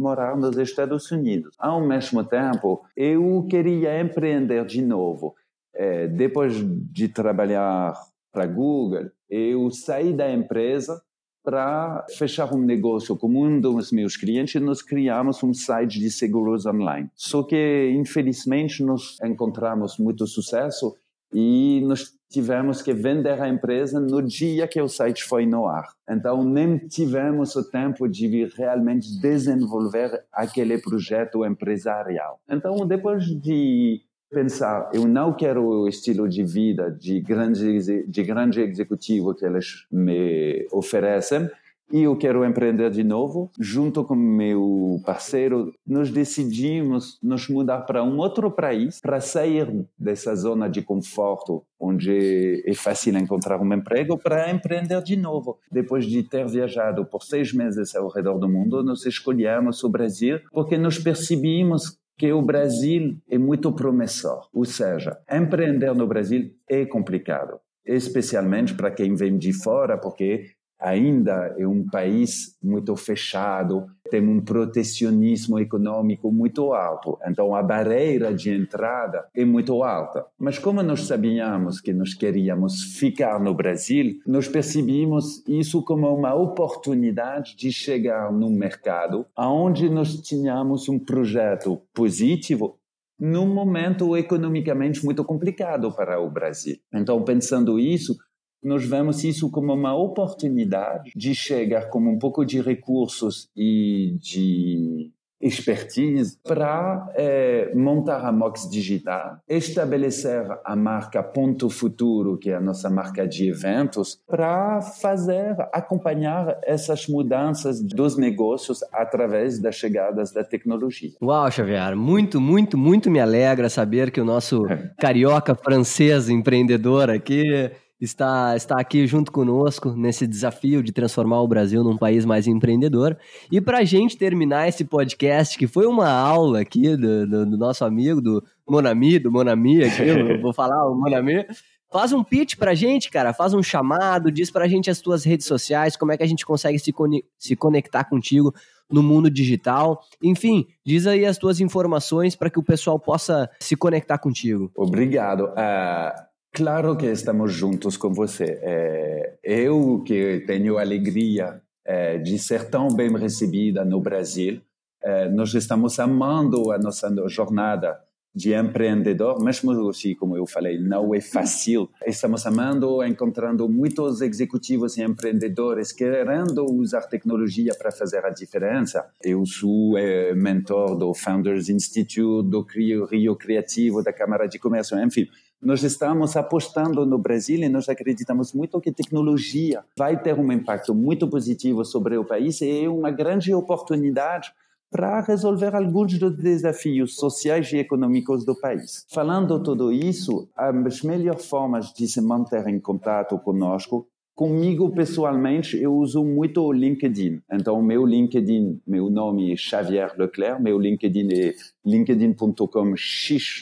morar 0.00 0.36
nos 0.36 0.56
Estados 0.56 1.10
Unidos. 1.10 1.54
Ao 1.58 1.80
mesmo 1.86 2.24
tempo, 2.24 2.84
eu 2.96 3.46
queria 3.48 4.00
empreender 4.00 4.64
de 4.64 4.82
novo. 4.82 5.34
É, 5.74 6.08
depois 6.08 6.54
de 6.90 7.08
trabalhar 7.08 7.94
para 8.32 8.46
Google, 8.46 9.10
eu 9.28 9.70
saí 9.70 10.12
da 10.12 10.30
empresa 10.32 11.00
para 11.42 12.04
fechar 12.18 12.52
um 12.52 12.58
negócio 12.58 13.16
com 13.16 13.28
um 13.28 13.60
dos 13.60 13.90
meus 13.90 14.16
clientes 14.16 14.60
nós 14.60 14.82
criamos 14.82 15.42
um 15.42 15.54
site 15.54 15.98
de 15.98 16.10
seguros 16.10 16.66
online. 16.66 17.10
Só 17.14 17.42
que, 17.42 17.90
infelizmente, 17.96 18.82
nós 18.82 19.16
encontramos 19.24 19.96
muito 19.98 20.26
sucesso 20.26 20.94
e 21.32 21.80
nós 21.84 22.12
tivemos 22.30 22.80
que 22.80 22.94
vender 22.94 23.42
a 23.42 23.48
empresa 23.48 23.98
no 23.98 24.22
dia 24.22 24.68
que 24.68 24.80
o 24.80 24.88
site 24.88 25.24
foi 25.24 25.44
no 25.44 25.66
ar. 25.66 25.88
Então, 26.08 26.44
nem 26.44 26.78
tivemos 26.78 27.56
o 27.56 27.68
tempo 27.68 28.08
de 28.08 28.46
realmente 28.56 29.20
desenvolver 29.20 30.22
aquele 30.32 30.78
projeto 30.78 31.44
empresarial. 31.44 32.40
Então, 32.48 32.86
depois 32.86 33.24
de 33.24 34.00
pensar, 34.30 34.88
eu 34.94 35.08
não 35.08 35.34
quero 35.34 35.64
o 35.64 35.88
estilo 35.88 36.28
de 36.28 36.44
vida 36.44 36.88
de 36.88 37.20
grande, 37.20 38.06
de 38.06 38.22
grande 38.22 38.60
executivo 38.60 39.34
que 39.34 39.44
eles 39.44 39.86
me 39.90 40.68
oferecem, 40.70 41.50
e 41.90 42.02
eu 42.02 42.16
quero 42.16 42.44
empreender 42.44 42.90
de 42.90 43.02
novo. 43.02 43.50
Junto 43.58 44.04
com 44.04 44.14
meu 44.14 45.00
parceiro, 45.04 45.72
nós 45.86 46.10
decidimos 46.10 47.18
nos 47.22 47.48
mudar 47.48 47.80
para 47.80 48.02
um 48.02 48.18
outro 48.18 48.50
país 48.50 49.00
para 49.00 49.20
sair 49.20 49.86
dessa 49.98 50.34
zona 50.34 50.68
de 50.68 50.82
conforto 50.82 51.64
onde 51.78 52.62
é 52.66 52.74
fácil 52.74 53.16
encontrar 53.16 53.60
um 53.60 53.72
emprego 53.72 54.18
para 54.18 54.50
empreender 54.50 55.02
de 55.02 55.16
novo. 55.16 55.58
Depois 55.70 56.04
de 56.04 56.22
ter 56.22 56.46
viajado 56.46 57.04
por 57.06 57.22
seis 57.22 57.52
meses 57.52 57.94
ao 57.96 58.08
redor 58.08 58.38
do 58.38 58.48
mundo, 58.48 58.82
nós 58.82 59.06
escolhemos 59.06 59.82
o 59.82 59.88
Brasil 59.88 60.40
porque 60.52 60.76
nós 60.76 60.98
percebemos 60.98 61.98
que 62.18 62.30
o 62.32 62.42
Brasil 62.42 63.16
é 63.30 63.38
muito 63.38 63.72
promissor. 63.72 64.46
Ou 64.52 64.66
seja, 64.66 65.18
empreender 65.30 65.94
no 65.94 66.06
Brasil 66.06 66.50
é 66.68 66.84
complicado 66.84 67.58
especialmente 67.82 68.74
para 68.74 68.90
quem 68.90 69.14
vem 69.14 69.36
de 69.36 69.52
fora, 69.52 69.98
porque 69.98 70.50
ainda 70.80 71.54
é 71.58 71.66
um 71.66 71.86
país 71.86 72.56
muito 72.62 72.96
fechado, 72.96 73.86
tem 74.10 74.26
um 74.26 74.40
protecionismo 74.40 75.58
econômico 75.58 76.32
muito 76.32 76.72
alto. 76.72 77.18
Então 77.26 77.54
a 77.54 77.62
barreira 77.62 78.34
de 78.34 78.50
entrada 78.50 79.26
é 79.34 79.44
muito 79.44 79.82
alta. 79.82 80.26
Mas 80.38 80.58
como 80.58 80.82
nós 80.82 81.02
sabíamos 81.02 81.80
que 81.80 81.92
nós 81.92 82.14
queríamos 82.14 82.96
ficar 82.98 83.38
no 83.38 83.54
Brasil, 83.54 84.18
nós 84.26 84.48
percebemos 84.48 85.46
isso 85.46 85.82
como 85.84 86.12
uma 86.12 86.34
oportunidade 86.34 87.54
de 87.56 87.70
chegar 87.70 88.32
num 88.32 88.50
mercado 88.50 89.26
onde 89.36 89.88
nós 89.88 90.14
tínhamos 90.20 90.88
um 90.88 90.98
projeto 90.98 91.80
positivo 91.94 92.80
num 93.20 93.46
momento 93.46 94.16
economicamente 94.16 95.04
muito 95.04 95.22
complicado 95.22 95.92
para 95.92 96.18
o 96.18 96.30
Brasil. 96.30 96.78
Então, 96.92 97.22
pensando 97.22 97.78
isso, 97.78 98.16
nós 98.62 98.84
vemos 98.84 99.24
isso 99.24 99.50
como 99.50 99.72
uma 99.72 99.94
oportunidade 99.94 101.12
de 101.16 101.34
chegar 101.34 101.88
com 101.88 102.00
um 102.00 102.18
pouco 102.18 102.44
de 102.44 102.60
recursos 102.60 103.48
e 103.56 104.16
de 104.20 105.10
expertise 105.40 106.36
para 106.44 107.10
é, 107.14 107.72
montar 107.74 108.26
a 108.26 108.30
Mox 108.30 108.68
Digital, 108.68 109.38
estabelecer 109.48 110.46
a 110.64 110.76
marca 110.76 111.22
Ponto 111.22 111.70
Futuro, 111.70 112.36
que 112.36 112.50
é 112.50 112.56
a 112.56 112.60
nossa 112.60 112.90
marca 112.90 113.26
de 113.26 113.48
eventos, 113.48 114.20
para 114.28 114.82
fazer, 114.82 115.56
acompanhar 115.72 116.58
essas 116.62 117.06
mudanças 117.06 117.80
dos 117.82 118.18
negócios 118.18 118.80
através 118.92 119.58
das 119.58 119.76
chegadas 119.76 120.30
da 120.30 120.44
tecnologia. 120.44 121.12
Uau, 121.22 121.50
Xavier, 121.50 121.96
muito, 121.96 122.40
muito, 122.40 122.76
muito 122.76 123.10
me 123.10 123.18
alegra 123.18 123.70
saber 123.70 124.10
que 124.10 124.20
o 124.20 124.24
nosso 124.24 124.62
carioca 125.00 125.54
francês 125.54 126.28
empreendedor 126.28 127.08
aqui 127.08 127.70
está, 128.00 128.56
está 128.56 128.80
aqui 128.80 129.06
junto 129.06 129.30
conosco 129.30 129.92
nesse 129.92 130.26
desafio 130.26 130.82
de 130.82 130.92
transformar 130.92 131.42
o 131.42 131.48
Brasil 131.48 131.84
num 131.84 131.98
país 131.98 132.24
mais 132.24 132.46
empreendedor. 132.46 133.16
E 133.50 133.60
para 133.60 133.78
a 133.78 133.84
gente 133.84 134.16
terminar 134.16 134.68
esse 134.68 134.84
podcast, 134.84 135.58
que 135.58 135.66
foi 135.66 135.86
uma 135.86 136.08
aula 136.08 136.60
aqui 136.60 136.96
do, 136.96 137.26
do, 137.26 137.46
do 137.46 137.58
nosso 137.58 137.84
amigo, 137.84 138.20
do 138.20 138.42
Monami, 138.68 139.18
do 139.18 139.30
Monami, 139.30 139.84
aqui, 139.84 140.02
eu 140.02 140.40
vou 140.40 140.54
falar 140.54 140.90
o 140.90 140.94
Monami. 140.94 141.44
Faz 141.92 142.12
um 142.12 142.22
pitch 142.22 142.56
pra 142.56 142.72
gente, 142.72 143.10
cara, 143.10 143.32
faz 143.32 143.52
um 143.52 143.62
chamado, 143.62 144.30
diz 144.30 144.48
pra 144.48 144.68
gente 144.68 144.88
as 144.88 145.00
tuas 145.00 145.24
redes 145.24 145.46
sociais, 145.46 145.96
como 145.96 146.12
é 146.12 146.16
que 146.16 146.22
a 146.22 146.26
gente 146.26 146.46
consegue 146.46 146.78
se, 146.78 146.94
se 147.36 147.56
conectar 147.56 148.04
contigo 148.04 148.54
no 148.88 149.02
mundo 149.02 149.28
digital. 149.28 150.00
Enfim, 150.22 150.66
diz 150.86 151.06
aí 151.06 151.26
as 151.26 151.36
tuas 151.36 151.60
informações 151.60 152.36
para 152.36 152.48
que 152.48 152.60
o 152.60 152.62
pessoal 152.62 152.98
possa 152.98 153.50
se 153.60 153.76
conectar 153.76 154.18
contigo. 154.18 154.70
Obrigado. 154.76 155.46
Uh, 155.46 156.29
Claro 156.60 156.94
que 156.94 157.06
estamos 157.06 157.54
juntos 157.54 157.96
com 157.96 158.12
você. 158.12 158.58
É, 158.60 159.38
eu 159.42 160.02
que 160.04 160.44
tenho 160.46 160.76
alegria 160.76 161.62
é, 161.82 162.18
de 162.18 162.38
ser 162.38 162.68
tão 162.68 162.88
bem 162.88 163.10
recebida 163.16 163.82
no 163.82 163.98
Brasil, 163.98 164.60
é, 165.02 165.26
nós 165.30 165.54
estamos 165.54 165.98
amando 165.98 166.70
a 166.70 166.76
nossa 166.76 167.10
jornada 167.28 167.98
de 168.34 168.52
empreendedor, 168.52 169.42
mesmo 169.42 169.88
assim, 169.88 170.14
como 170.14 170.36
eu 170.36 170.46
falei, 170.46 170.78
não 170.78 171.14
é 171.14 171.20
fácil. 171.22 171.88
Estamos 172.06 172.46
amando, 172.46 173.02
encontrando 173.04 173.66
muitos 173.66 174.20
executivos 174.20 174.98
e 174.98 175.02
empreendedores 175.02 175.92
querendo 175.92 176.66
usar 176.66 177.00
tecnologia 177.08 177.74
para 177.74 177.90
fazer 177.90 178.22
a 178.22 178.30
diferença. 178.30 179.08
Eu 179.24 179.46
sou 179.46 179.96
é, 179.96 180.34
mentor 180.34 180.94
do 180.94 181.14
Founders 181.14 181.70
Institute, 181.70 182.48
do 182.50 182.60
Rio 182.60 183.34
Criativo, 183.34 184.04
da 184.04 184.12
Câmara 184.12 184.46
de 184.46 184.58
Comércio, 184.58 185.02
enfim 185.02 185.26
nós 185.62 185.82
estamos 185.82 186.36
apostando 186.36 187.04
no 187.04 187.18
Brasil 187.18 187.60
e 187.60 187.68
nós 187.68 187.88
acreditamos 187.88 188.52
muito 188.52 188.80
que 188.80 188.90
tecnologia 188.90 189.84
vai 189.96 190.20
ter 190.20 190.38
um 190.38 190.50
impacto 190.50 190.94
muito 190.94 191.28
positivo 191.28 191.84
sobre 191.84 192.16
o 192.16 192.24
país 192.24 192.60
e 192.60 192.84
é 192.84 192.88
uma 192.88 193.10
grande 193.10 193.52
oportunidade 193.52 194.52
para 194.90 195.20
resolver 195.20 195.74
alguns 195.76 196.18
dos 196.18 196.36
desafios 196.36 197.14
sociais 197.14 197.72
e 197.72 197.76
econômicos 197.76 198.44
do 198.44 198.58
país. 198.58 199.06
Falando 199.08 199.62
tudo 199.62 199.92
isso, 199.92 200.48
as 200.56 201.02
melhores 201.02 201.46
formas 201.46 201.92
de 201.92 202.08
se 202.08 202.20
manter 202.20 202.66
em 202.66 202.80
contato 202.80 203.38
conosco 203.38 204.08
Comigo, 204.40 204.90
pessoalmente, 204.90 205.76
eu 205.76 205.94
uso 205.94 206.24
muito 206.24 206.62
o 206.62 206.72
LinkedIn. 206.72 207.42
Então, 207.52 207.82
meu 207.82 208.06
LinkedIn, 208.06 208.80
meu 208.86 209.10
nome 209.10 209.52
é 209.52 209.54
Xavier 209.54 210.14
Leclerc, 210.16 210.62
meu 210.62 210.78
LinkedIn 210.78 211.28
é 211.30 211.54
linkedin.com 211.84 212.94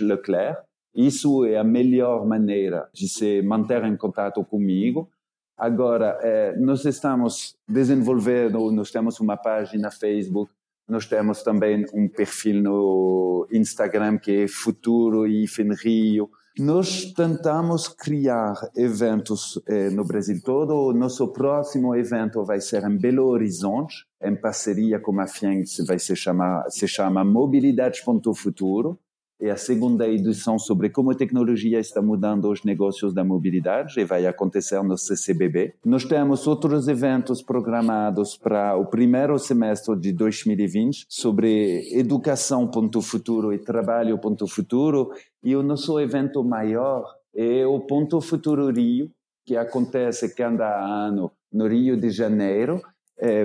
Leclerc. 0.03 0.62
Isso 0.95 1.45
é 1.45 1.57
a 1.57 1.64
melhor 1.64 2.26
maneira 2.26 2.89
de 2.93 3.09
se 3.09 3.43
manter 3.43 3.84
em 3.84 3.97
contato 3.97 4.45
comigo. 4.45 5.11
Agora, 5.57 6.18
eh, 6.22 6.57
nós 6.59 6.84
estamos 6.84 7.57
desenvolvendo, 7.68 8.70
nós 8.70 8.91
temos 8.91 9.18
uma 9.20 9.36
página 9.36 9.91
Facebook, 9.91 10.53
Nós 10.89 11.05
temos 11.05 11.43
também 11.43 11.84
um 11.93 12.09
perfil 12.09 12.62
no 12.62 13.47
Instagram 13.53 14.16
que 14.16 14.45
é 14.45 14.49
Futuro 14.49 15.26
e 15.26 15.45
Rio. 15.84 16.30
Nós 16.59 17.12
tentamos 17.12 17.89
criar 17.89 18.55
eventos 18.74 19.61
eh, 19.68 19.91
no 19.91 20.03
Brasil 20.03 20.41
todo. 20.43 20.72
O 20.74 20.95
nosso 20.95 21.28
próximo 21.28 21.95
evento 21.95 22.43
vai 22.43 22.61
ser 22.62 22.84
em 22.84 22.97
Belo 22.97 23.26
Horizonte, 23.26 24.07
em 24.22 24.34
parceria 24.34 24.99
com 24.99 25.20
a 25.20 25.26
FIENG, 25.26 25.66
vai 25.86 25.99
se 25.99 26.16
chamar 26.16 26.64
se 26.70 26.89
chama 26.89 27.22
Mobilidade.futuro 27.22 28.99
é 29.41 29.51
a 29.51 29.57
segunda 29.57 30.09
edição 30.09 30.59
sobre 30.59 30.91
como 30.91 31.12
a 31.12 31.14
tecnologia 31.14 31.78
está 31.78 32.03
mudando 32.03 32.51
os 32.51 32.64
negócios 32.64 33.14
da 33.14 33.22
mobilidade 33.22 34.01
e 34.01 34.05
vai 34.05 34.26
acontecer 34.26 34.82
no 34.82 34.99
CCBB. 34.99 35.74
Nós 35.84 36.05
temos 36.05 36.47
outros 36.47 36.89
eventos 36.89 37.41
programados 37.41 38.36
para 38.36 38.76
o 38.76 38.86
primeiro 38.86 39.39
semestre 39.39 39.97
de 39.97 40.12
2020 40.12 41.07
sobre 41.09 41.89
educação 41.93 42.66
ponto 42.66 43.01
futuro 43.01 43.53
e 43.53 43.59
trabalho 43.59 44.18
ponto 44.18 44.47
futuro 44.47 45.11
e 45.43 45.55
o 45.55 45.62
nosso 45.62 46.01
evento 46.01 46.43
maior 46.43 47.05
é 47.34 47.64
o 47.64 47.80
ponto 47.80 48.20
futuro 48.20 48.70
Rio 48.70 49.11
que 49.47 49.57
acontece 49.57 50.34
cada 50.34 50.78
ano 50.84 51.30
no 51.53 51.66
Rio 51.66 51.97
de 51.97 52.11
Janeiro 52.11 52.82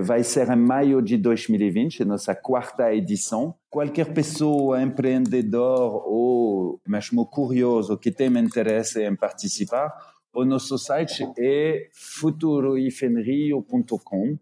vai 0.04 0.24
ser 0.24 0.50
em 0.50 0.56
maio 0.56 1.02
de 1.02 1.18
2020, 1.18 2.06
nossa 2.06 2.34
quarta 2.36 2.94
edição. 2.94 3.56
Qualquer 3.70 4.14
pessoa, 4.14 4.82
empreendedor 4.82 6.08
ou 6.08 6.80
mesmo 6.88 7.26
curioso 7.26 7.98
que 7.98 8.12
tenha 8.12 8.40
interesse 8.40 9.04
em 9.04 9.16
participar, 9.16 9.92
o 10.34 10.46
nosso 10.46 10.78
site 10.78 11.28
é 11.38 11.90
futuroifenrio.com 11.94 14.38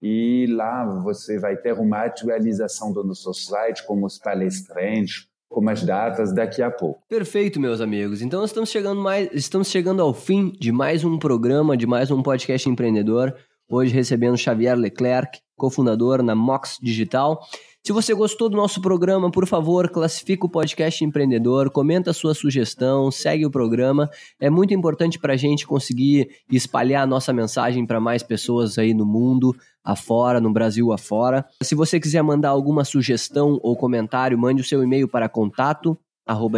e 0.00 0.46
lá 0.48 0.84
você 1.00 1.38
vai 1.38 1.56
ter 1.56 1.74
uma 1.74 2.04
atualização 2.04 2.92
do 2.92 3.04
nosso 3.04 3.32
site, 3.32 3.86
com 3.86 4.02
os 4.02 4.18
palestrantes, 4.18 5.28
com 5.48 5.68
as 5.68 5.84
datas 5.84 6.34
daqui 6.34 6.60
a 6.60 6.72
pouco. 6.72 7.04
Perfeito, 7.08 7.60
meus 7.60 7.80
amigos. 7.80 8.20
Então 8.20 8.44
estamos 8.44 8.68
chegando 8.70 9.00
mais, 9.00 9.28
estamos 9.32 9.68
chegando 9.68 10.02
ao 10.02 10.12
fim 10.12 10.50
de 10.58 10.72
mais 10.72 11.04
um 11.04 11.16
programa, 11.18 11.76
de 11.76 11.86
mais 11.86 12.10
um 12.10 12.20
podcast 12.20 12.68
empreendedor. 12.68 13.32
Hoje 13.74 13.94
recebendo 13.94 14.36
Xavier 14.36 14.76
Leclerc, 14.76 15.40
cofundador 15.56 16.22
na 16.22 16.34
Mox 16.34 16.76
Digital. 16.82 17.40
Se 17.82 17.90
você 17.90 18.12
gostou 18.12 18.50
do 18.50 18.54
nosso 18.54 18.82
programa, 18.82 19.30
por 19.30 19.46
favor, 19.46 19.88
classifique 19.88 20.44
o 20.44 20.48
podcast 20.50 21.02
empreendedor, 21.02 21.70
comenta 21.70 22.10
a 22.10 22.12
sua 22.12 22.34
sugestão, 22.34 23.10
segue 23.10 23.46
o 23.46 23.50
programa. 23.50 24.10
É 24.38 24.50
muito 24.50 24.74
importante 24.74 25.18
para 25.18 25.32
a 25.32 25.38
gente 25.38 25.66
conseguir 25.66 26.28
espalhar 26.50 27.04
a 27.04 27.06
nossa 27.06 27.32
mensagem 27.32 27.86
para 27.86 27.98
mais 27.98 28.22
pessoas 28.22 28.76
aí 28.76 28.92
no 28.92 29.06
mundo, 29.06 29.56
afora, 29.82 30.38
no 30.38 30.52
Brasil 30.52 30.92
afora. 30.92 31.42
Se 31.62 31.74
você 31.74 31.98
quiser 31.98 32.22
mandar 32.22 32.50
alguma 32.50 32.84
sugestão 32.84 33.58
ou 33.62 33.74
comentário, 33.74 34.38
mande 34.38 34.60
o 34.60 34.66
seu 34.66 34.84
e-mail 34.84 35.08
para 35.08 35.30
contato 35.30 35.98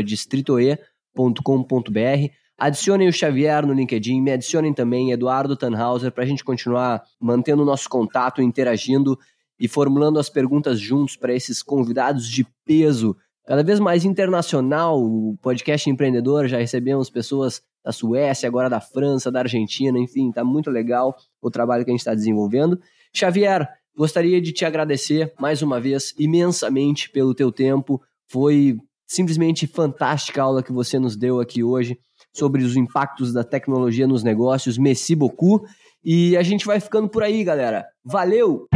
distritoe.com.br. 0.05 2.44
Adicionem 2.57 3.09
o 3.09 3.13
Xavier 3.13 3.67
no 3.67 3.73
LinkedIn, 3.73 4.21
me 4.21 4.31
adicionem 4.31 4.73
também 4.73 5.11
Eduardo 5.11 5.57
Tannhauser 5.57 6.13
para 6.13 6.23
a 6.23 6.27
gente 6.27 6.45
continuar 6.45 7.03
mantendo 7.21 7.63
o 7.63 7.67
nosso 7.67 7.89
contato, 7.89 8.41
interagindo 8.41 9.19
e 9.59 9.67
formulando 9.67 10.21
as 10.21 10.29
perguntas 10.29 10.79
juntos 10.79 11.17
para 11.17 11.35
esses 11.35 11.63
convidados 11.63 12.29
de 12.29 12.47
peso, 12.65 13.17
cada 13.45 13.63
vez 13.63 13.81
mais 13.81 14.05
internacional. 14.05 15.03
O 15.03 15.37
podcast 15.43 15.91
empreendedor 15.91 16.47
já 16.47 16.59
recebemos 16.59 17.11
pessoas 17.11 17.61
da 17.85 17.91
Suécia, 17.91 18.49
agora 18.49 18.71
da 18.71 18.81
França, 18.81 19.33
da 19.33 19.41
Argentina, 19.41 19.99
enfim, 19.99 20.29
está 20.29 20.45
muito 20.45 20.71
legal 20.71 21.17
o 21.43 21.51
trabalho 21.51 21.85
que 21.85 21.91
a 21.91 21.93
gente 21.93 22.01
está 22.01 22.15
desenvolvendo. 22.15 22.81
Xavier, 23.13 23.69
gostaria 23.97 24.41
de 24.41 24.53
te 24.53 24.65
agradecer 24.65 25.33
mais 25.39 25.61
uma 25.61 25.81
vez 25.81 26.15
imensamente 26.19 27.11
pelo 27.11 27.35
teu 27.35 27.51
tempo. 27.51 28.01
Foi 28.29 28.79
simplesmente 29.07 29.67
fantástica 29.67 30.41
a 30.41 30.45
aula 30.45 30.63
que 30.63 30.73
você 30.73 30.99
nos 30.99 31.17
deu 31.17 31.41
aqui 31.41 31.63
hoje 31.63 31.99
sobre 32.35 32.63
os 32.63 32.77
impactos 32.77 33.33
da 33.33 33.45
tecnologia 33.45 34.07
nos 34.07 34.23
negócios. 34.23 34.77
Messi 34.77 35.15
beaucoup. 35.15 35.65
E 36.05 36.37
a 36.37 36.43
gente 36.43 36.67
vai 36.67 36.81
ficando 36.81 37.09
por 37.09 37.23
aí, 37.23 37.43
galera. 37.43 37.87
Valeu! 38.05 38.67